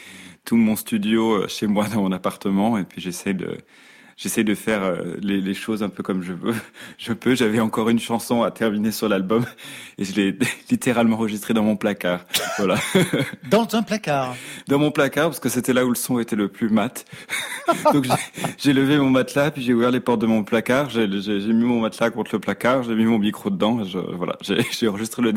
[0.44, 3.59] tout mon studio euh, chez moi dans mon appartement et puis j'essaie de
[4.19, 6.55] J'essaie de faire euh, les, les choses un peu comme je veux.
[6.99, 7.35] Je peux.
[7.35, 9.45] J'avais encore une chanson à terminer sur l'album
[9.99, 10.39] et je l'ai
[10.71, 12.25] littéralement enregistrée dans mon placard.
[12.57, 12.77] Voilà.
[13.51, 14.35] Dans un placard.
[14.69, 17.05] Dans mon placard parce que c'était là où le son était le plus mat.
[17.93, 18.07] Donc
[18.57, 20.89] j'ai- levé mon matelas puis j'ai ouvert les portes de mon placard.
[20.89, 22.85] J'ai mis mon matelas contre le placard.
[22.85, 23.83] J'ai mis mon micro dedans.
[23.83, 24.37] et Je, voilà.
[24.41, 25.35] J'ai j'ai enregistré le,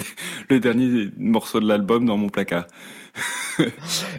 [0.50, 2.66] le dernier morceau de l'album dans mon placard.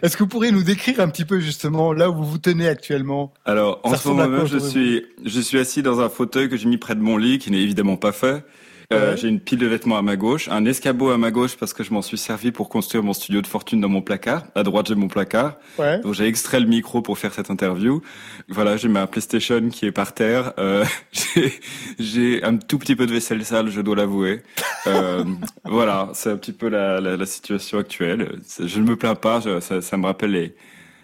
[0.01, 2.67] Est-ce que vous pourriez nous décrire un petit peu justement là où vous vous tenez
[2.67, 3.33] actuellement?
[3.45, 6.77] Alors, en ce moment je suis, je suis assis dans un fauteuil que j'ai mis
[6.77, 8.43] près de mon lit, qui n'est évidemment pas fait.
[8.91, 9.15] Euh.
[9.15, 11.83] J'ai une pile de vêtements à ma gauche, un escabeau à ma gauche parce que
[11.83, 14.43] je m'en suis servi pour construire mon studio de fortune dans mon placard.
[14.55, 15.57] À droite, j'ai mon placard.
[15.79, 15.99] Ouais.
[16.01, 18.01] Donc j'ai extrait le micro pour faire cette interview.
[18.49, 20.53] Voilà, j'ai ma PlayStation qui est par terre.
[20.59, 20.83] Euh,
[21.99, 24.43] j'ai- un tout petit peu de vaisselle sale, je dois l'avouer.
[24.87, 25.23] Euh,
[25.65, 28.39] voilà, c'est un petit peu la, la, la situation actuelle.
[28.59, 30.55] Je ne me plains pas, je- ça, ça me rappelle les-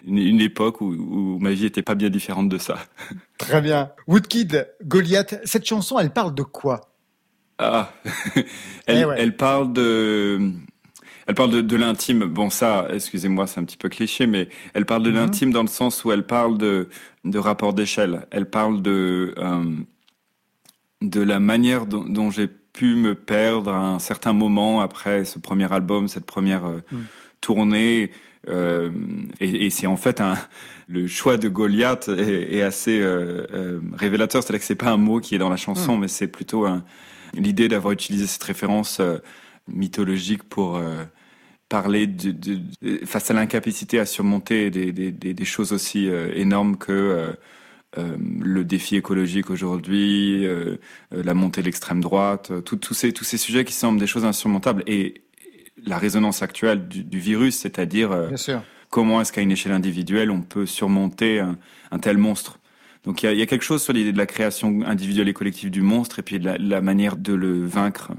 [0.05, 2.77] une, une époque où, où ma vie était pas bien différente de ça.
[3.37, 3.91] Très bien.
[4.07, 6.81] Woodkid, Goliath, cette chanson, elle parle de quoi?
[7.59, 7.91] Ah,
[8.85, 9.15] elle, Eh ouais.
[9.17, 10.39] elle parle de,
[11.25, 12.25] elle parle de, de l'intime.
[12.25, 15.15] Bon, ça, excusez-moi, c'est un petit peu cliché, mais elle parle de Mhm.
[15.15, 16.89] l'intime dans le sens où elle parle de,
[17.25, 18.27] de rapport d'échelle.
[18.31, 19.63] Elle parle de, euh,
[21.01, 25.39] de la manière dont, dont j'ai pu me perdre à un certain moment après ce
[25.39, 27.05] premier album, cette première euh, Mhm.
[27.41, 28.11] tournée.
[28.49, 28.91] Euh,
[29.41, 30.35] et et c'est en fait un,
[30.87, 33.03] le choix de Goliath est, est assez
[33.93, 34.41] révélateur.
[34.43, 36.01] C'est-à-dire que c'est pas un mot qui est dans la chanson, Mhm.
[36.01, 36.83] mais c'est plutôt un,
[37.33, 39.17] l'idée d'avoir utilisé cette référence euh,
[39.67, 41.03] mythologique pour euh,
[41.69, 46.09] parler de, de- de- face à l'incapacité à surmonter des, des, des, des choses aussi
[46.09, 47.31] euh, énormes que euh,
[47.97, 50.45] euh, le défi écologique aujourd'hui,
[51.11, 54.83] la montée de l'extrême droite, tous ces, tous ces sujets qui semblent des choses insurmontables
[54.87, 55.21] et
[55.85, 58.11] la résonance actuelle du, du virus, c'est-à-dire
[58.89, 61.57] comment est-ce qu'à une échelle individuelle on peut surmonter un,
[61.91, 62.59] un tel monstre.
[63.07, 65.27] Donc il y a, il y a quelque chose sur l'idée de la création individuelle
[65.27, 68.11] et collective du monstre et puis de la, la manière de le vaincre.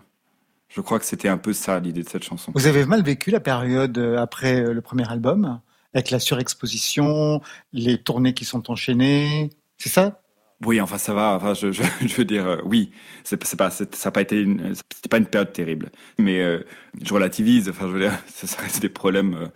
[0.68, 2.50] Je crois que c'était un peu ça l'idée de cette chanson.
[2.54, 5.60] Vous avez mal vécu la période euh, après euh, le premier album,
[5.94, 7.40] avec la surexposition,
[7.72, 10.20] les tournées qui sont enchaînées, c'est ça?
[10.64, 11.34] Oui, enfin ça va.
[11.36, 12.90] Enfin, je, je, je veux dire, euh, oui,
[13.24, 15.90] c'est pas, ça n'a pas été, une, c'était pas une période terrible.
[16.18, 16.64] Mais euh,
[17.00, 17.68] je relativise.
[17.68, 19.48] Enfin, je veux dire, ça, ça reste des problèmes euh,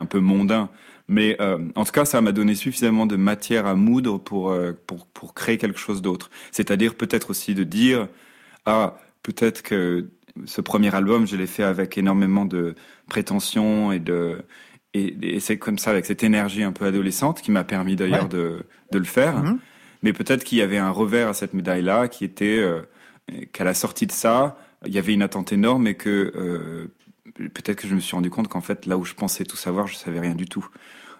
[0.00, 0.70] un peu mondains.
[1.08, 4.72] Mais euh, en tout cas, ça m'a donné suffisamment de matière à moudre pour euh,
[4.86, 6.30] pour pour créer quelque chose d'autre.
[6.50, 8.08] C'est-à-dire peut-être aussi de dire,
[8.66, 10.08] ah, peut-être que
[10.46, 12.74] ce premier album, je l'ai fait avec énormément de
[13.08, 14.38] prétention et de
[14.94, 18.24] et, et c'est comme ça avec cette énergie un peu adolescente qui m'a permis d'ailleurs
[18.24, 18.28] Ouais.
[18.28, 19.42] de de le faire.
[19.42, 19.58] Mhm.
[20.02, 22.82] Mais peut-être qu'il y avait un revers à cette médaille-là, qui était euh,
[23.52, 26.32] qu'à la sortie de ça, il y avait une attente énorme et que
[27.36, 29.86] peut-être que je me suis rendu compte qu'en fait, là où je pensais tout savoir,
[29.86, 30.66] je savais rien du tout.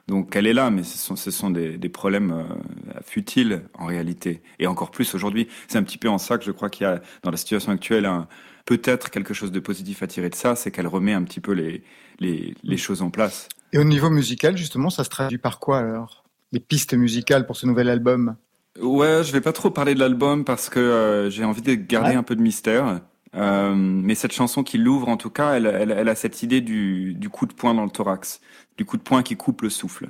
[0.07, 3.87] Donc elle est là, mais ce sont, ce sont des, des problèmes euh, futiles en
[3.87, 5.49] réalité, et encore plus aujourd'hui.
[5.67, 7.73] C'est un petit peu en ça que je crois qu'il y a dans la situation
[7.73, 8.29] actuelle un
[8.67, 11.53] peut-être quelque chose de positif à tirer de ça, c'est qu'elle remet un petit peu
[11.53, 11.83] les,
[12.21, 13.49] les, les choses en place.
[13.73, 17.57] Et au niveau musical, justement, ça se traduit par quoi alors Les pistes musicales pour
[17.57, 18.37] ce nouvel album?
[18.81, 22.11] Ouais, je vais pas trop parler de l'album parce que euh, j'ai envie de garder
[22.11, 22.17] Ouais.
[22.17, 23.01] un peu de mystère.
[23.37, 26.61] Euh, mais cette chanson qui l'ouvre, en tout cas, elle, elle, elle a cette idée
[26.61, 28.41] du, du coup de poing dans le thorax,
[28.77, 30.09] du coup de poing qui coupe le souffle.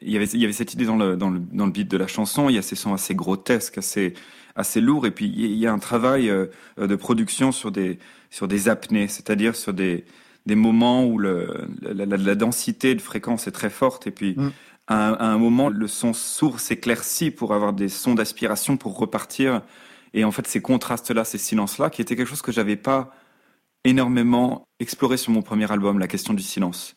[0.00, 1.88] Il y avait, il y avait cette idée dans le, dans le, dans le beat
[1.88, 2.48] de la chanson.
[2.48, 4.14] Il y a ces sons assez grotesques, assez,
[4.56, 5.06] assez lourds.
[5.06, 6.46] Et puis il y a un travail euh,
[6.78, 7.98] de production sur des,
[8.30, 10.04] sur des apnées, c'est-à-dire sur des,
[10.46, 14.06] des moments où le, la, la, la densité de fréquence est très forte.
[14.06, 14.48] Et puis Mm.
[14.88, 18.98] à un, à un moment, le son sourd s'éclaircit pour avoir des sons d'aspiration pour
[18.98, 19.62] repartir.
[20.14, 23.14] Et en fait, ces contrastes-là, ces silences-là, qui étaient quelque chose que j'avais pas
[23.84, 26.94] énormément exploré sur mon premier album, la question du silence.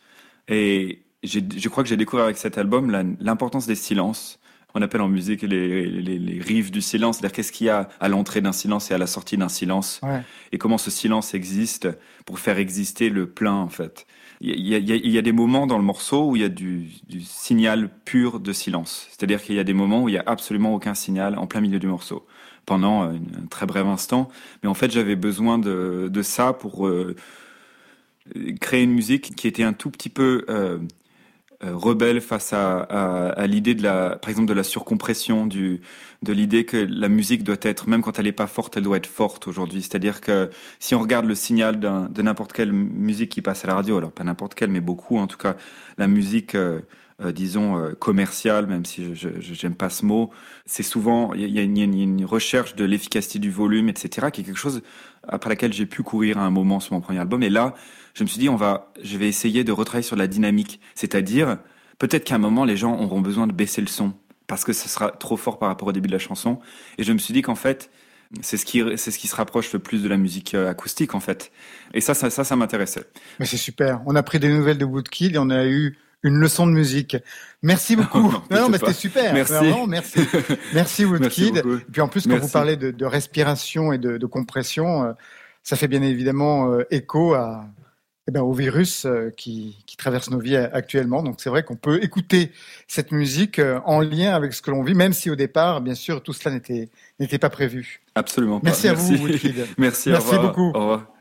[0.47, 4.39] Et je crois que j'ai découvert avec cet album l'importance des silences.
[4.77, 7.87] On appelle en musique les, les, les rives du silence, c'est-à-dire qu'est-ce qu'il y a
[8.01, 10.21] à l'entrée d'un silence et à la sortie d'un silence, Ouais.
[10.51, 11.87] et comment ce silence existe
[12.25, 14.05] pour faire exister le plein en fait.
[14.41, 16.35] Il y a, il y a- il y a des moments dans le morceau où
[16.35, 20.03] il y a du, du signal pur de silence, c'est-à-dire qu'il y a des moments
[20.03, 22.27] où il y a absolument aucun signal en plein milieu du morceau
[22.65, 24.29] pendant un, très bref instant.
[24.63, 27.15] Mais en fait, j'avais besoin de, ça pour euh,
[28.59, 30.79] créer une musique qui était un tout petit peu euh,
[31.63, 35.81] euh, rebelle face à, l'idée de la, par exemple, de la surcompression, du,
[36.23, 38.97] de l'idée que la musique doit être, même quand elle n'est pas forte, elle doit
[38.97, 39.81] être forte aujourd'hui.
[39.81, 40.49] C'est-à-dire que
[40.79, 44.11] si on regarde le signal de n'importe quelle musique qui passe à la radio, alors
[44.11, 45.55] pas n'importe quelle, mais beaucoup, en tout cas,
[45.97, 46.57] la musique,
[47.21, 50.31] euh, disons, euh, commerciale, même si je j'aime pas ce mot,
[50.65, 54.43] c'est souvent, il y y a une recherche de l'efficacité du volume, etc., qui est
[54.43, 54.81] quelque chose
[55.27, 57.41] après laquelle j'ai pu courir à un moment sur mon premier album.
[57.41, 57.73] Et là,
[58.13, 60.79] je me suis dit, on va, je vais essayer de retravailler sur la dynamique.
[60.93, 61.57] C'est-à-dire,
[61.99, 64.13] peut-être qu'à un moment, les gens auront besoin de baisser le son
[64.47, 66.59] parce que ce sera trop fort par rapport au début de la chanson.
[66.97, 67.89] Et je me suis dit qu'en fait,
[68.41, 71.15] c'est ce qui, c'est ce qui se rapproche le plus de la musique euh, acoustique,
[71.15, 71.51] en fait.
[71.93, 73.05] Et ça, ça, ça, ça m'intéressait.
[73.39, 74.01] Mais c'est super.
[74.05, 77.15] On a pris des nouvelles de Woodkid et on a eu une leçon de musique.
[77.61, 78.31] Merci beaucoup.
[78.49, 79.33] non, non, mais c'était super.
[79.33, 79.53] Merci.
[79.53, 80.19] Vraiment, merci.
[80.73, 81.57] Merci Woodkid.
[81.57, 81.61] Et
[81.91, 82.47] puis en plus, quand Merci.
[82.47, 85.13] vous parlez de, de respiration et de, de compression, euh,
[85.63, 87.65] ça fait bien évidemment euh, écho à,
[88.27, 91.21] eh ben, au virus euh, qui, qui traverse nos vies actuellement.
[91.21, 92.51] Donc c'est vrai qu'on peut écouter
[92.87, 96.23] cette musique en lien avec ce que l'on vit, même si au départ, bien sûr,
[96.23, 98.01] tout cela n'était n'était pas prévu.
[98.15, 98.65] Absolument pas.
[98.65, 99.67] Merci à vous, Woodkid.
[99.77, 100.41] Merci, Merci au revoir.
[100.41, 100.71] beaucoup.
[100.75, 101.14] Au revoir.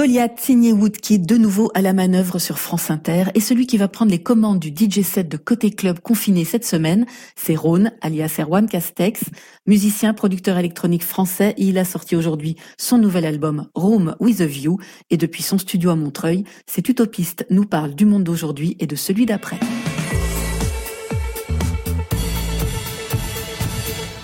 [0.00, 3.24] Goliath, signé Woodkid, de nouveau à la manœuvre sur France Inter.
[3.34, 6.64] Et celui qui va prendre les commandes du DJ set de Côté Club confiné cette
[6.64, 7.04] semaine,
[7.36, 9.24] c'est Rhône, alias Erwan Castex,
[9.66, 11.52] musicien, producteur électronique français.
[11.58, 14.78] il a sorti aujourd'hui son nouvel album Room with a View.
[15.10, 18.96] Et depuis son studio à Montreuil, cet utopiste nous parle du monde d'aujourd'hui et de
[18.96, 19.60] celui d'après.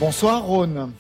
[0.00, 0.90] Bonsoir Rhône.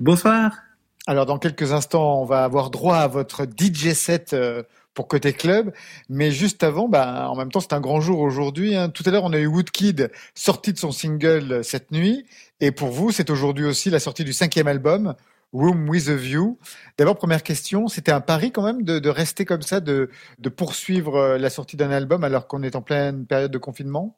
[0.00, 0.63] Bonsoir.
[1.06, 4.62] Alors dans quelques instants, on va avoir droit à votre DJ set euh,
[4.94, 5.72] pour côté club,
[6.08, 8.74] mais juste avant, bah, en même temps, c'est un grand jour aujourd'hui.
[8.74, 8.88] Hein.
[8.88, 12.24] Tout à l'heure, on a eu Woodkid sorti de son single euh, cette nuit,
[12.60, 15.14] et pour vous, c'est aujourd'hui aussi la sortie du cinquième album.
[15.52, 16.58] Room with a View.
[16.98, 20.10] D'abord, première question, c'était un pari quand même de, de rester comme ça, de,
[20.40, 24.16] de, poursuivre euh, la sortie d'un album alors qu'on est en pleine période de confinement?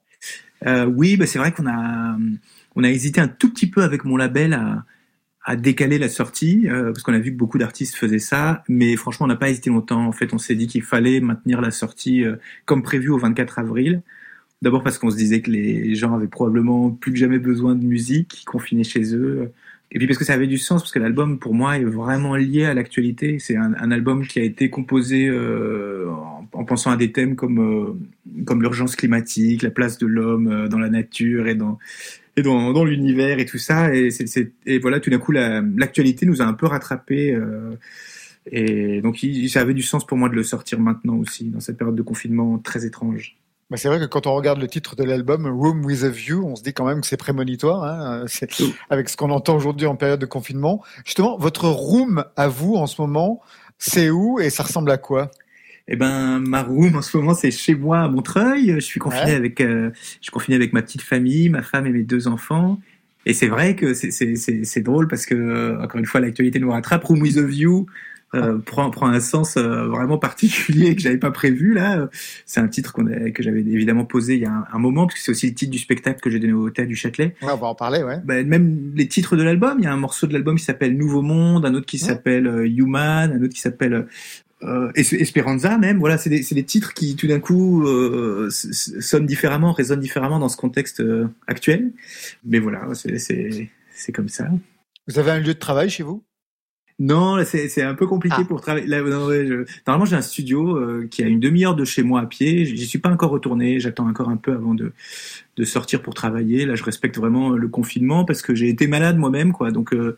[0.66, 2.16] Euh, Oui, bah c'est vrai qu'on a,
[2.74, 4.84] on a hésité un tout petit peu avec mon label à,
[5.46, 8.96] à décaler la sortie euh, parce qu'on a vu que beaucoup d'artistes faisaient ça, mais
[8.96, 10.04] franchement on n'a pas hésité longtemps.
[10.04, 13.60] En fait, on s'est dit qu'il fallait maintenir la sortie euh, comme prévu au 24
[13.60, 14.02] avril.
[14.60, 17.84] D'abord parce qu'on se disait que les gens avaient probablement plus que jamais besoin de
[17.84, 19.52] musique, confinés chez eux.
[19.92, 22.34] Et puis parce que ça avait du sens, parce que l'album pour moi est vraiment
[22.34, 23.38] lié à l'actualité.
[23.38, 27.36] C'est un, un, album qui a été composé euh, en, en, pensant à des thèmes
[27.36, 31.78] comme euh, comme l'urgence climatique, la place de l'homme euh, dans la nature et dans
[32.36, 33.94] et dans, dans l'univers et tout ça.
[33.94, 37.34] Et, c'est, et voilà, tout d'un coup, l'actualité nous a un peu rattrapé.
[37.34, 37.76] Euh,
[38.50, 41.60] et donc, il, ça avait du sens pour moi de le sortir maintenant aussi, dans
[41.60, 43.36] cette période de confinement très étrange.
[43.68, 46.46] Bah c'est vrai que quand on regarde le titre de l'album Room with a View,
[46.46, 48.24] on se dit quand même que c'est prémonitoire, hein,
[48.90, 50.84] avec ce qu'on entend aujourd'hui en période de confinement.
[51.04, 53.40] Justement, votre room à vous en ce moment,
[53.76, 55.32] c'est où et ça ressemble à quoi?
[55.88, 58.74] Eh ben, ma room en ce moment, c'est chez moi à Montreuil.
[58.74, 59.34] Je suis confiné ouais.
[59.34, 62.80] avec, euh, je suis confiné avec ma petite famille, ma femme et mes deux enfants.
[63.24, 67.04] Et c'est vrai que c'est drôle parce que, encore une fois, l'actualité nous rattrape.
[67.04, 67.86] Room with a View
[68.34, 72.08] euh, prend, prend un sens euh, vraiment particulier que j'avais pas prévu là.
[72.44, 75.06] C'est un titre qu'on a, que j'avais évidemment posé il y a un, un moment,
[75.06, 77.34] parce que c'est aussi le titre du spectacle que j'ai donné au Théâtre du Châtelet.
[77.42, 78.18] Ouais, on va en parler, ouais.
[78.24, 80.96] Ben, même les titres de l'album, il y a un morceau de l'album qui s'appelle
[80.96, 82.06] Nouveau Monde, un autre qui ouais.
[82.06, 84.06] s'appelle euh, Human, un autre qui s'appelle
[84.62, 89.72] euh, Esperanza même, voilà, c'est des, des, titres qui tout d'un coup euh, sonnent différemment,
[89.72, 91.92] résonnent différemment dans ce contexte euh, actuel.
[92.44, 94.48] Mais voilà, c'est comme ça.
[95.08, 96.24] Vous avez un lieu de travail chez vous?
[96.98, 98.44] Non, c'est un peu compliqué ah.
[98.44, 98.86] pour travailler.
[98.86, 99.66] Là, non, ouais, je...
[99.86, 102.64] Normalement, j'ai un studio euh, qui a une demi-heure de chez moi à pied.
[102.64, 103.80] J'y suis pas encore retourné.
[103.80, 104.92] J'attends encore un peu avant de,
[105.58, 106.64] de sortir pour travailler.
[106.64, 109.70] Là, je respecte vraiment le confinement parce que j'ai été malade moi-même, quoi.
[109.72, 110.16] Donc euh,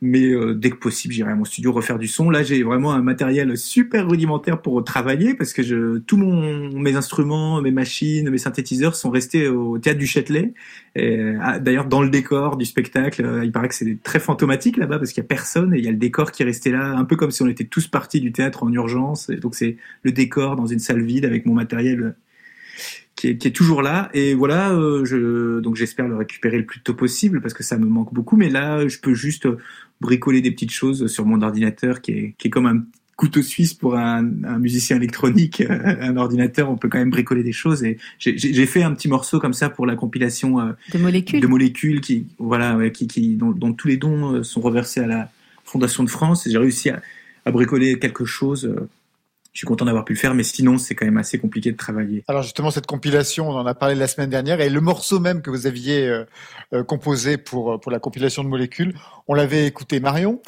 [0.00, 2.30] mais euh, dès que possible, j'irai à mon studio refaire du son.
[2.30, 6.94] Là, j'ai vraiment un matériel super rudimentaire pour travailler parce que je, tous mon, mes
[6.94, 10.54] instruments, mes machines, mes synthétiseurs sont restés au théâtre du Châtelet.
[11.40, 14.98] Ah, d'ailleurs, dans le décor du spectacle, euh, il paraît que c'est très fantomatique là-bas
[14.98, 16.94] parce qu'il y a personne et il y a le décor qui est resté là,
[16.96, 19.30] un peu comme si on était tous partis du théâtre en urgence.
[19.30, 22.14] Donc c'est le décor dans une salle vide avec mon matériel
[23.16, 24.10] qui est, qui est, toujours là.
[24.14, 27.76] Et voilà, euh, je, donc j'espère le récupérer le plus tôt possible parce que ça
[27.76, 28.36] me manque beaucoup.
[28.36, 29.48] Mais là, je peux juste
[30.00, 32.82] bricoler des petites choses sur mon ordinateur qui est, qui est comme un
[33.18, 37.52] couteau suisse pour un, un musicien électronique, un ordinateur, on peut quand même bricoler des
[37.52, 37.82] choses.
[37.82, 41.46] Et j'ai fait un petit morceau comme ça pour la compilation euh, de molécules, de
[41.48, 45.08] molécules qui, voilà, ouais, qui, qui dont, dont, tous les dons euh, sont reversés à
[45.08, 45.30] la
[45.64, 46.46] Fondation de France.
[46.46, 47.02] Et j'ai réussi à,
[47.44, 48.66] à, bricoler quelque chose.
[48.66, 48.88] Euh,
[49.58, 51.76] je suis content d'avoir pu le faire, mais sinon c'est quand même assez compliqué de
[51.76, 52.22] travailler.
[52.28, 55.42] Alors justement cette compilation, on en a parlé la semaine dernière, et le morceau même
[55.42, 56.24] que vous aviez euh,
[56.74, 58.94] euh, composé pour pour la compilation de molécules,
[59.26, 59.98] on l'avait écouté.
[59.98, 60.40] Marion?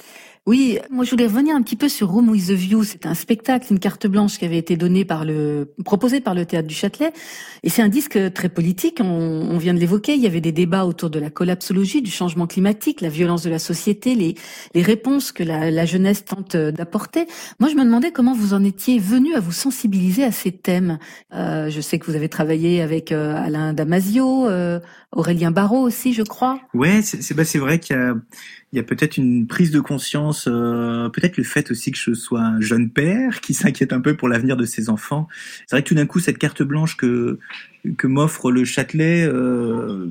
[0.50, 2.82] Oui, moi je voulais revenir un petit peu sur Room with the View.
[2.82, 6.44] C'est un spectacle, une carte blanche qui avait été donnée par le, proposé par le
[6.44, 7.12] théâtre du Châtelet.
[7.62, 8.98] Et c'est un disque très politique.
[9.00, 10.16] On, on vient de l'évoquer.
[10.16, 13.50] Il y avait des débats autour de la collapsologie, du changement climatique, la violence de
[13.50, 14.34] la société, les,
[14.74, 17.28] les réponses que la, la jeunesse tente d'apporter.
[17.60, 20.98] Moi, je me demandais comment vous en étiez venu à vous sensibiliser à ces thèmes.
[21.32, 24.80] Euh, je sais que vous avez travaillé avec euh, Alain Damasio, euh,
[25.12, 26.58] Aurélien Barraud aussi, je crois.
[26.74, 28.16] Ouais, c'est bah, vrai qu'il y a
[28.72, 32.14] il y a peut-être une prise de conscience, euh, peut-être le fait aussi que je
[32.14, 35.26] sois un jeune père qui s'inquiète un peu pour l'avenir de ses enfants.
[35.66, 37.38] C'est vrai que tout d'un coup, cette carte blanche que
[37.96, 40.06] que m'offre le Châtelet euh,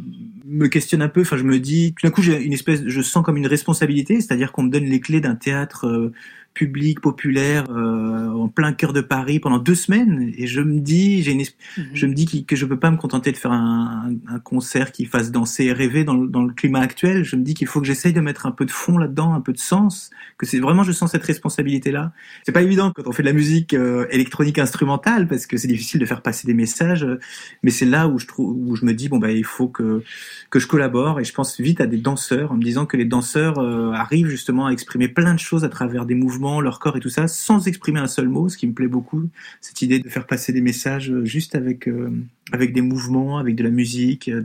[0.45, 1.22] me questionne un peu.
[1.22, 4.22] Enfin, je me dis, tout d'un coup, j'ai une espèce, je sens comme une responsabilité,
[4.22, 6.11] c'est-à-dire qu'on me donne les clés d'un théâtre euh,
[6.60, 10.34] public, populaire, euh, en plein cœur de Paris pendant deux semaines.
[10.38, 11.40] Et je me dis, j'ai une,
[11.77, 11.86] Mhm.
[11.94, 14.40] je me dis que, que je peux pas me contenter de faire un, un- un
[14.40, 17.23] concert qui fasse danser et rêver dans, le- dans le climat actuel.
[17.23, 19.40] Je me dis qu'il faut que j'essaye de mettre un peu de fond là-dedans, un
[19.40, 20.10] peu de sens.
[20.38, 22.11] Que c'est vraiment, je sens cette responsabilité-là.
[22.45, 25.68] C'est pas évident quand on fait de la musique euh, électronique instrumentale parce que c'est
[25.69, 27.03] difficile de faire passer des messages.
[27.06, 27.19] euh,
[27.64, 30.03] Mais c'est là où je trouve, où je me dis bon bah il faut que
[30.49, 33.06] que je collabore et je pense vite à des danseurs en me disant que les
[33.06, 36.97] danseurs euh, arrivent justement à exprimer plein de choses à travers des mouvements, leur corps
[36.97, 39.30] et tout ça, sans exprimer un seul mot, ce qui me plaît beaucoup,
[39.61, 42.09] cette idée de faire passer des messages euh, juste avec euh,
[42.51, 44.41] avec des mouvements, avec de la musique, euh,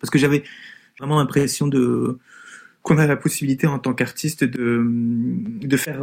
[0.00, 0.44] parce que j'avais
[0.98, 2.18] vraiment l'impression de
[2.82, 6.02] qu'on a la possibilité en tant qu'artiste de de faire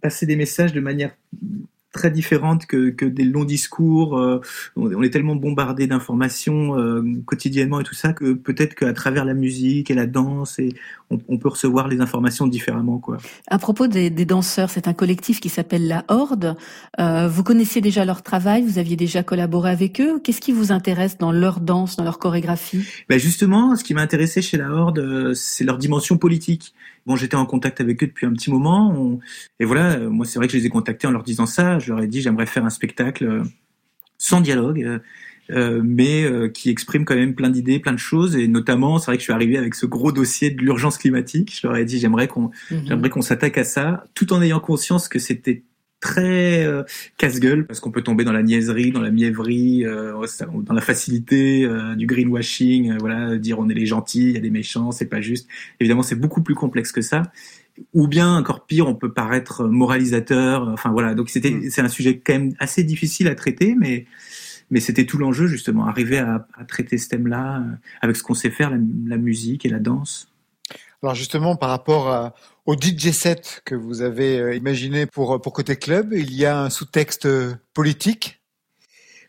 [0.00, 1.12] passer des messages de manière
[1.92, 4.16] très différente que, que des longs discours.
[4.16, 4.40] euh,
[4.76, 9.34] on, est tellement bombardé d'informations euh, quotidiennement et tout ça que peut-être qu'à travers la
[9.34, 10.70] musique et la danse, et
[11.10, 13.18] on, on peut recevoir les informations différemment, quoi.
[13.48, 16.56] À propos des, des danseurs, c'est un collectif qui s'appelle La Horde.
[17.00, 20.20] Euh, vous connaissiez déjà leur travail, vous aviez déjà collaboré avec eux.
[20.22, 22.84] Qu'est-ce qui vous intéresse dans leur danse, dans leur chorégraphie?
[23.08, 26.74] Ben justement, ce qui m'a intéressé chez la Horde, euh, c'est leur dimension politique.
[27.10, 29.18] Bon, j'étais en contact avec eux depuis un petit moment, on-
[29.58, 31.80] et voilà, euh, moi c'est vrai que je les ai contactés en leur disant ça.
[31.80, 33.42] Je leur ai dit j'aimerais faire un spectacle euh,
[34.16, 35.00] sans dialogue,
[35.50, 39.06] euh, mais euh, qui exprime quand même plein d'idées, plein de choses, et notamment, c'est
[39.06, 41.52] vrai que je suis arrivé avec ce gros dossier de l'urgence climatique.
[41.60, 42.82] Je leur ai dit j'aimerais qu'on Mhm.
[42.86, 45.64] j'aimerais qu'on s'attaque à ça, tout en ayant conscience que c'était
[46.00, 46.82] très euh,
[47.18, 50.14] casse-gueule parce qu'on peut tomber dans la niaiserie, dans la mièvrerie, euh,
[50.62, 54.36] dans la facilité euh, du greenwashing, euh, voilà, dire on est les gentils, il y
[54.36, 55.46] a des méchants, c'est pas juste.
[55.78, 57.22] Évidemment, c'est beaucoup plus complexe que ça.
[57.94, 60.68] Ou bien encore pire, on peut paraître moralisateur.
[60.68, 64.06] Enfin voilà, donc c'était c'est un sujet quand même assez difficile à traiter, mais
[64.70, 68.34] mais c'était tout l'enjeu justement, arriver à, à traiter ce thème-là euh, avec ce qu'on
[68.34, 70.28] sait faire, la, la musique et la danse.
[71.02, 72.34] Alors justement, par rapport à-
[72.66, 76.60] au DJ set que vous avez euh, imaginé pour, pour Côté Club, il y a
[76.62, 78.40] un sous-texte euh, politique?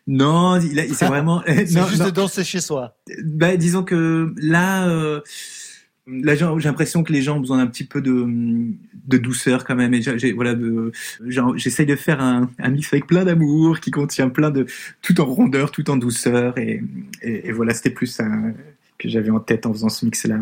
[0.06, 1.42] Non, c'est vraiment.
[1.46, 2.06] C'est non, juste non.
[2.06, 2.96] de danser chez soi.
[3.24, 5.20] Bah, disons que là, euh,
[6.08, 8.26] là j'ai l'impression que les gens ont besoin d'un petit peu de,
[9.06, 9.94] de douceur quand même.
[9.94, 10.90] Et j'ai- voilà, de-
[11.28, 14.66] genre, j'essaye de faire un, un mix avec plein d'amour qui contient plein de
[15.02, 16.58] tout en rondeur, tout en douceur.
[16.58, 16.82] Et,
[17.22, 18.26] et, et voilà, c'était plus ça
[18.98, 20.40] que j'avais en tête en faisant ce mix-là.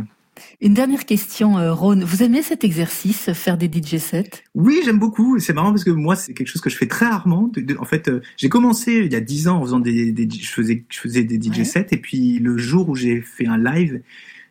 [0.61, 2.05] Une dernière question, euh, Rhône.
[2.05, 4.31] Vous aimez cet exercice, faire des DJ sets?
[4.55, 5.39] Oui, j'aime beaucoup.
[5.39, 7.51] C'est marrant parce que moi, c'est quelque chose que je fais très rarement.
[7.79, 10.51] En fait, euh, j'ai commencé il y a dix ans en faisant des, des je
[10.51, 11.65] faisais, je faisais des DJ Ouais.
[11.65, 14.01] sets et puis le jour où j'ai fait un live,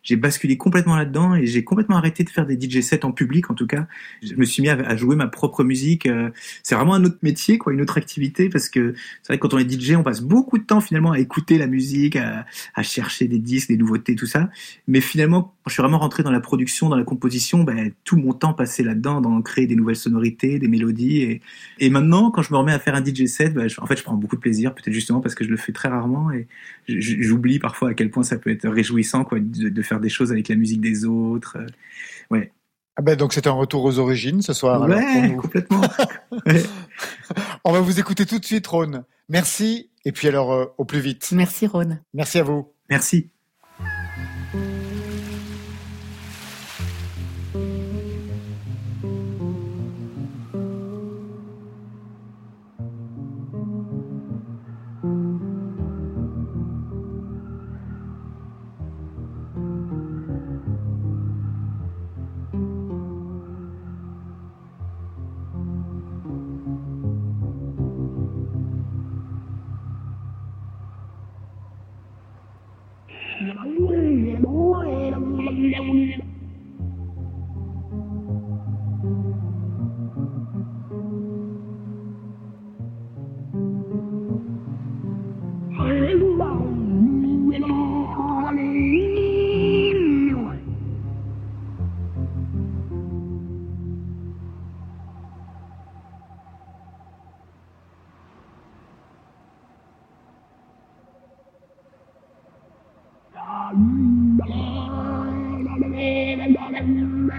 [0.02, 3.50] j'ai basculé complètement là-dedans et j'ai complètement arrêté de faire des DJ sets en public
[3.50, 3.86] en tout cas.
[4.22, 6.06] Je me suis mis à, jouer ma propre musique.
[6.06, 6.30] euh,
[6.62, 9.54] C'est vraiment un autre métier, quoi, une autre activité parce que c'est vrai que quand
[9.54, 12.44] on est DJ, on passe beaucoup de temps finalement à écouter la musique, à,
[12.82, 14.48] chercher des disques, des nouveautés, tout ça.
[14.88, 18.16] Mais finalement, quand je suis vraiment rentré dans la production, dans la composition, ben, tout
[18.16, 21.40] mon temps passé là-dedans, dans créer des nouvelles sonorités, des mélodies.
[21.78, 24.02] Et, maintenant, quand je me remets à faire un DJ set, ben, en fait, je
[24.02, 26.30] prends beaucoup de plaisir, peut-être justement parce que je le fais très rarement.
[26.30, 26.46] Et
[26.98, 30.32] j'oublie parfois à quel point ça peut être réjouissant quoi, de, de faire des choses
[30.32, 31.56] avec la musique des autres.
[31.58, 31.66] Euh,
[32.30, 32.52] Ouais.
[32.96, 34.82] Ah ben donc c'est un retour aux origines ce soir.
[34.82, 35.80] alors, pour complètement.
[37.64, 39.04] On va vous écouter tout de suite, Rhône.
[39.28, 39.90] Merci.
[40.04, 41.30] Et puis alors, euh, au plus vite.
[41.32, 42.00] Merci, Rhône.
[42.14, 42.72] Merci à vous.
[42.88, 43.30] Merci.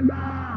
[0.03, 0.50] Never!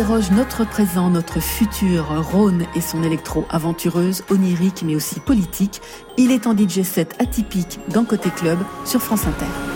[0.00, 5.82] Interroge notre présent, notre futur, Rhône et son électro aventureuse, onirique mais aussi politique.
[6.16, 9.69] Il est en DJ set atypique dans Côté Club sur France Inter.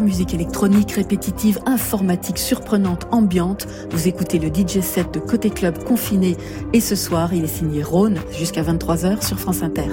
[0.00, 3.66] Musique électronique, répétitive, informatique, surprenante, ambiante.
[3.90, 6.36] Vous écoutez le DJ set de Côté Club confiné
[6.72, 9.88] et ce soir, il est signé Rhône jusqu'à 23h sur France Inter.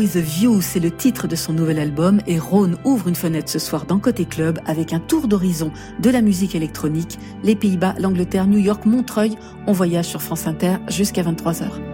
[0.00, 3.14] Room with a View, c'est le titre de son nouvel album et Rhône ouvre une
[3.14, 7.18] fenêtre ce soir dans Côté Club avec un tour d'horizon de la musique électronique.
[7.42, 9.36] Les Pays-Bas, l'Angleterre, New York, Montreuil.
[9.66, 11.89] On voyage sur France Inter jusqu'à 23h.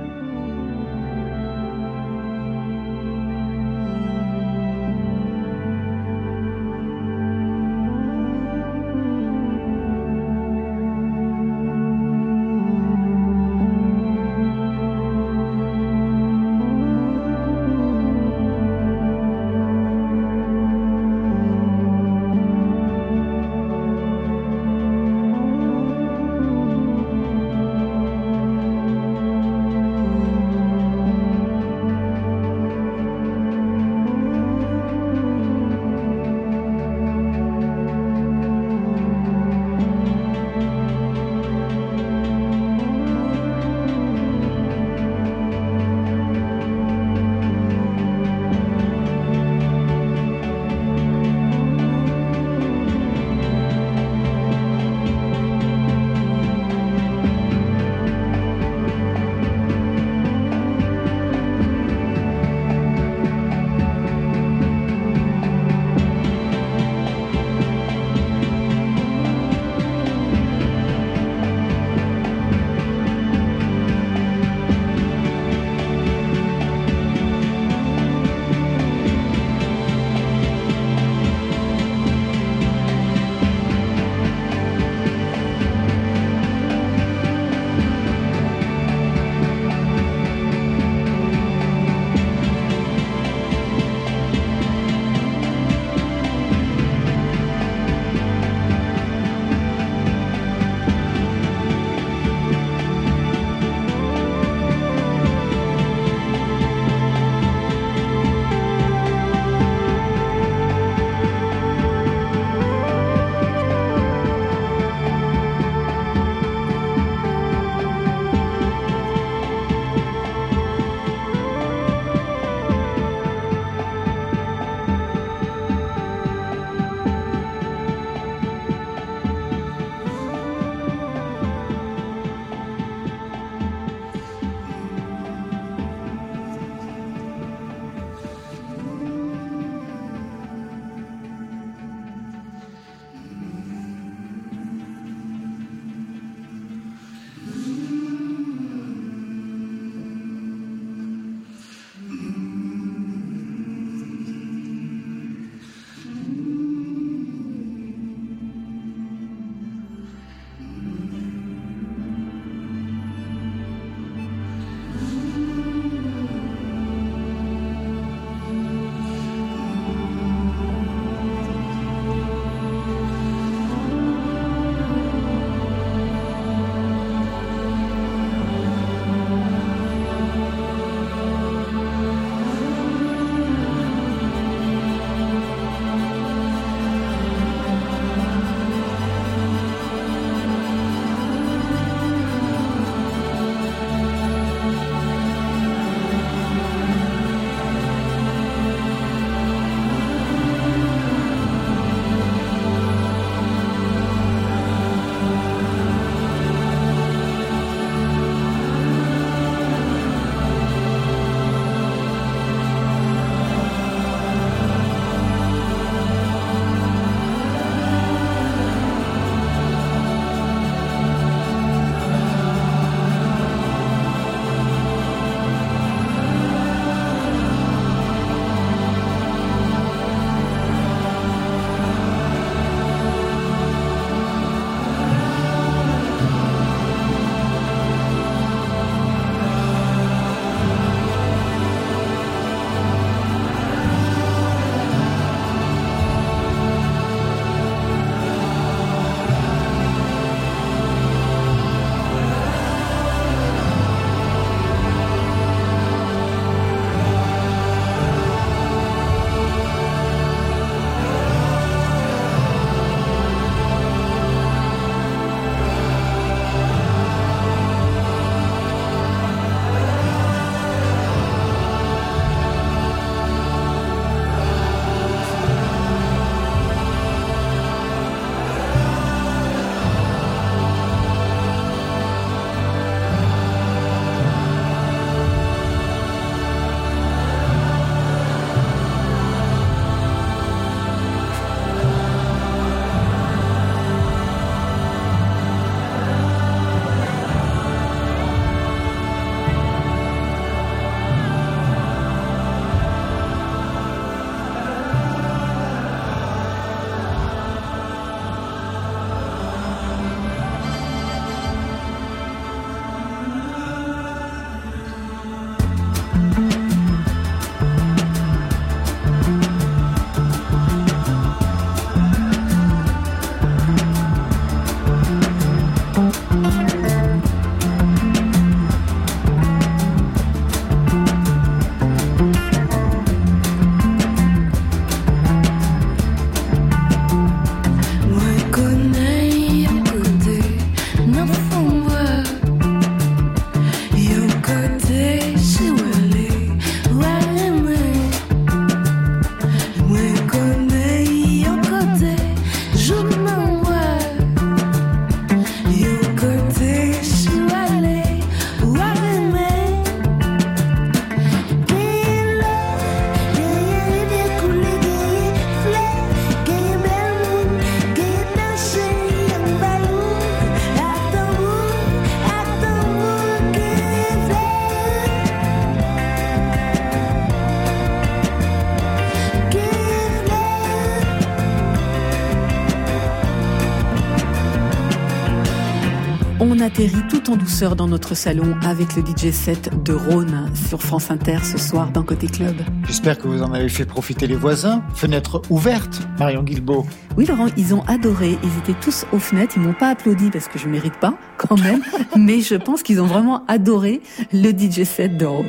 [386.67, 391.13] Atterrit tout en douceur dans notre salon avec le DJ set de Rhône sur France
[391.13, 392.57] Inter ce soir dans Côté Club.
[392.89, 394.83] J'espère que vous en avez fait profiter les voisins.
[394.97, 396.85] Fenêtre ouverte, Marion Guilbeault.
[397.17, 398.37] Oui Laurent, ils ont adoré.
[398.43, 399.55] Ils étaient tous aux fenêtres.
[399.57, 401.83] Ils m'ont pas applaudi parce que je mérite pas quand même.
[402.17, 404.03] mais je pense qu'ils ont vraiment adoré
[404.33, 405.47] le DJ set de Rhône.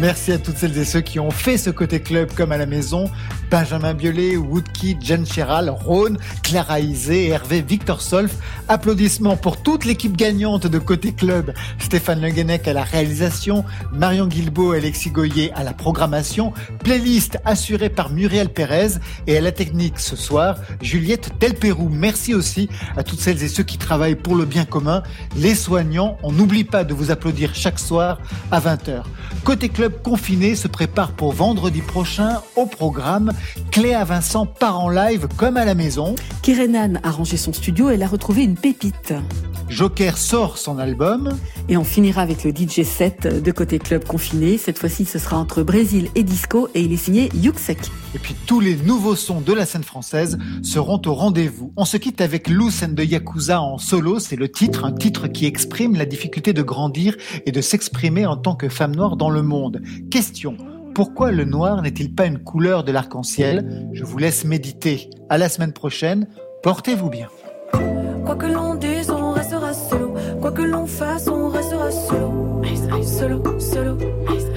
[0.00, 2.66] Merci à toutes celles et ceux qui ont fait ce côté club comme à la
[2.66, 3.10] maison.
[3.50, 8.36] Benjamin Biolay, Woodkey, Jen Cheral, Rhône, Clara Isé, Hervé, Victor Solf.
[8.68, 11.52] Applaudissements pour toute l'équipe gagnante de côté club.
[11.78, 16.52] Stéphane Le Guenec à la réalisation, Marion Guilbeault et Alexis Goyer à la programmation.
[16.84, 21.88] Playlist assurée par Muriel Pérez et à la technique ce soir, Juliette Delperou.
[21.88, 25.02] Merci aussi à toutes celles et ceux qui travaillent pour le bien commun,
[25.36, 26.18] les soignants.
[26.22, 29.02] On n'oublie pas de vous applaudir chaque soir à 20h.
[29.44, 33.32] Côté club confiné se prépare pour vendredi prochain au programme.
[33.70, 36.14] Cléa Vincent part en live comme à la maison.
[36.42, 39.14] Kirenan a rangé son studio et elle a retrouvé une pépite.
[39.68, 41.36] Joker sort son album.
[41.68, 44.56] Et on finira avec le DJ set de côté club confiné.
[44.56, 47.78] Cette fois-ci, ce sera entre Brésil et disco et il est signé Yuxek.
[48.14, 51.72] Et puis tous les nouveaux sons de la scène française seront au rendez-vous.
[51.76, 54.18] On se quitte avec Loose and de Yakuza en solo.
[54.18, 58.36] C'est le titre, un titre qui exprime la difficulté de grandir et de s'exprimer en
[58.36, 59.47] tant que femme noire dans le monde.
[60.10, 60.56] Question.
[60.94, 63.88] Pourquoi le noir n'est-il pas une couleur de l'arc-en-ciel?
[63.92, 65.10] Je vous laisse méditer.
[65.28, 66.26] À la semaine prochaine.
[66.62, 67.28] Portez-vous bien.
[68.24, 70.14] Quoi que l'on dise, on restera solo.
[70.40, 72.62] Quoi que l'on fasse, on restera solo.
[73.02, 73.98] Solo, solo,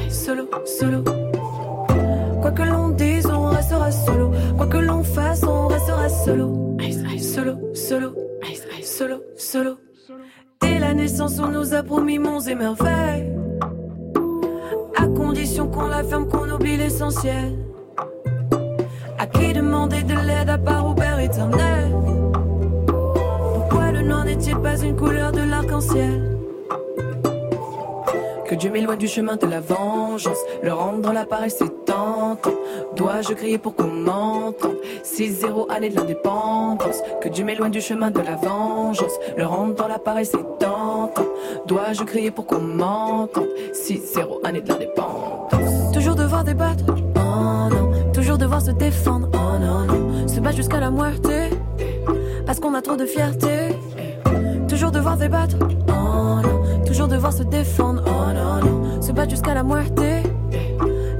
[0.10, 1.04] solo, solo.
[2.42, 4.32] Quoi que l'on dise, on restera solo.
[4.58, 6.78] Quoi que l'on fasse, on restera solo.
[7.20, 8.14] Solo, solo,
[8.84, 9.78] solo, solo.
[10.60, 13.32] Dès la naissance, on nous a promis monts et merveilles.
[15.02, 17.58] À condition qu'on la ferme, qu'on oublie l'essentiel.
[19.18, 21.92] À qui demander de l'aide à part Père éternel
[22.86, 26.38] Pourquoi le noir n'est-il pas une couleur de l'arc-en-ciel?
[28.52, 30.40] Que Dieu m'éloigne du chemin de la vengeance.
[30.62, 32.52] Le rendre dans l'appareil, c'est tentant.
[32.98, 34.76] Dois-je crier pour qu'on m'entende?
[35.06, 37.02] 6-0 année de l'indépendance.
[37.22, 39.14] Que Dieu m'éloigne du chemin de la vengeance.
[39.38, 41.14] Le rendre dans l'appareil, c'est tentant.
[41.66, 43.48] Dois-je crier pour qu'on m'entende?
[43.72, 45.94] 6-0 année de l'indépendance.
[45.94, 48.12] Toujours devoir débattre, oh non.
[48.12, 50.28] Toujours devoir se défendre, oh non, non.
[50.28, 51.52] Se battre jusqu'à la moitié,
[52.46, 53.70] parce qu'on a trop de fierté.
[54.68, 56.61] Toujours devoir débattre, oh non.
[56.92, 59.02] Toujours devoir se défendre, oh non.
[59.02, 60.24] Se battre jusqu'à la moitié,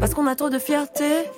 [0.02, 1.30] parce qu'on a trop de fierté.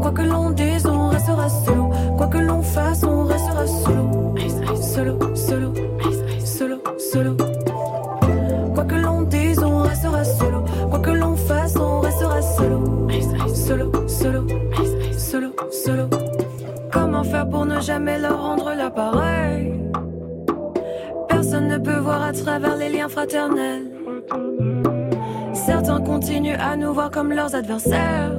[0.00, 1.90] Quoi que l'on dise, on restera solo.
[2.16, 4.36] Quoi que l'on fasse, on restera solo.
[4.80, 5.72] Solo, solo,
[6.44, 7.36] solo, solo.
[8.74, 10.62] Quoi que l'on dise, on restera solo.
[10.88, 13.08] Quoi que l'on fasse, on restera solo.
[13.52, 14.46] Solo, solo,
[15.18, 16.08] solo, solo.
[16.92, 19.82] Comment faire pour ne jamais leur rendre l'appareil?
[21.42, 23.90] Personne ne peut voir à travers les liens fraternels.
[25.54, 28.30] Certains continuent à nous voir comme leurs adversaires.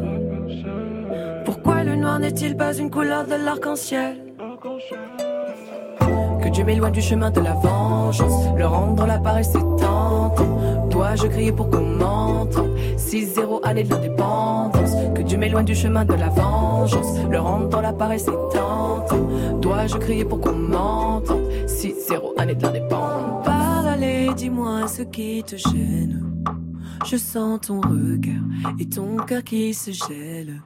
[1.44, 4.24] Pourquoi le noir n'est-il pas une couleur de l'arc-en-ciel?
[6.42, 8.48] Que Dieu m'éloigne du chemin de la vengeance.
[8.56, 10.88] Le rendre l'appareil, c'est tentant.
[10.90, 14.96] Dois-je crier pour qu'on m'entende 6-0 année de l'indépendance.
[15.14, 17.18] Que Dieu m'éloigne du chemin de la vengeance.
[17.30, 19.18] Le rendre dans l'appareil, c'est tentant.
[19.60, 21.43] Dois-je crier pour qu'on m'entende
[21.84, 23.44] 6-0 année de l'indépendance.
[23.44, 26.46] Parle, allez, dis-moi ce qui te gêne.
[27.06, 28.42] Je sens ton regard
[28.80, 30.62] et ton cœur qui se gèle.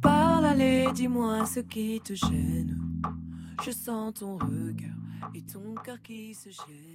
[0.00, 2.80] Parle, allez, dis-moi ce qui te gêne.
[3.62, 4.96] Je sens ton regard
[5.34, 6.88] et ton cœur qui se gèle.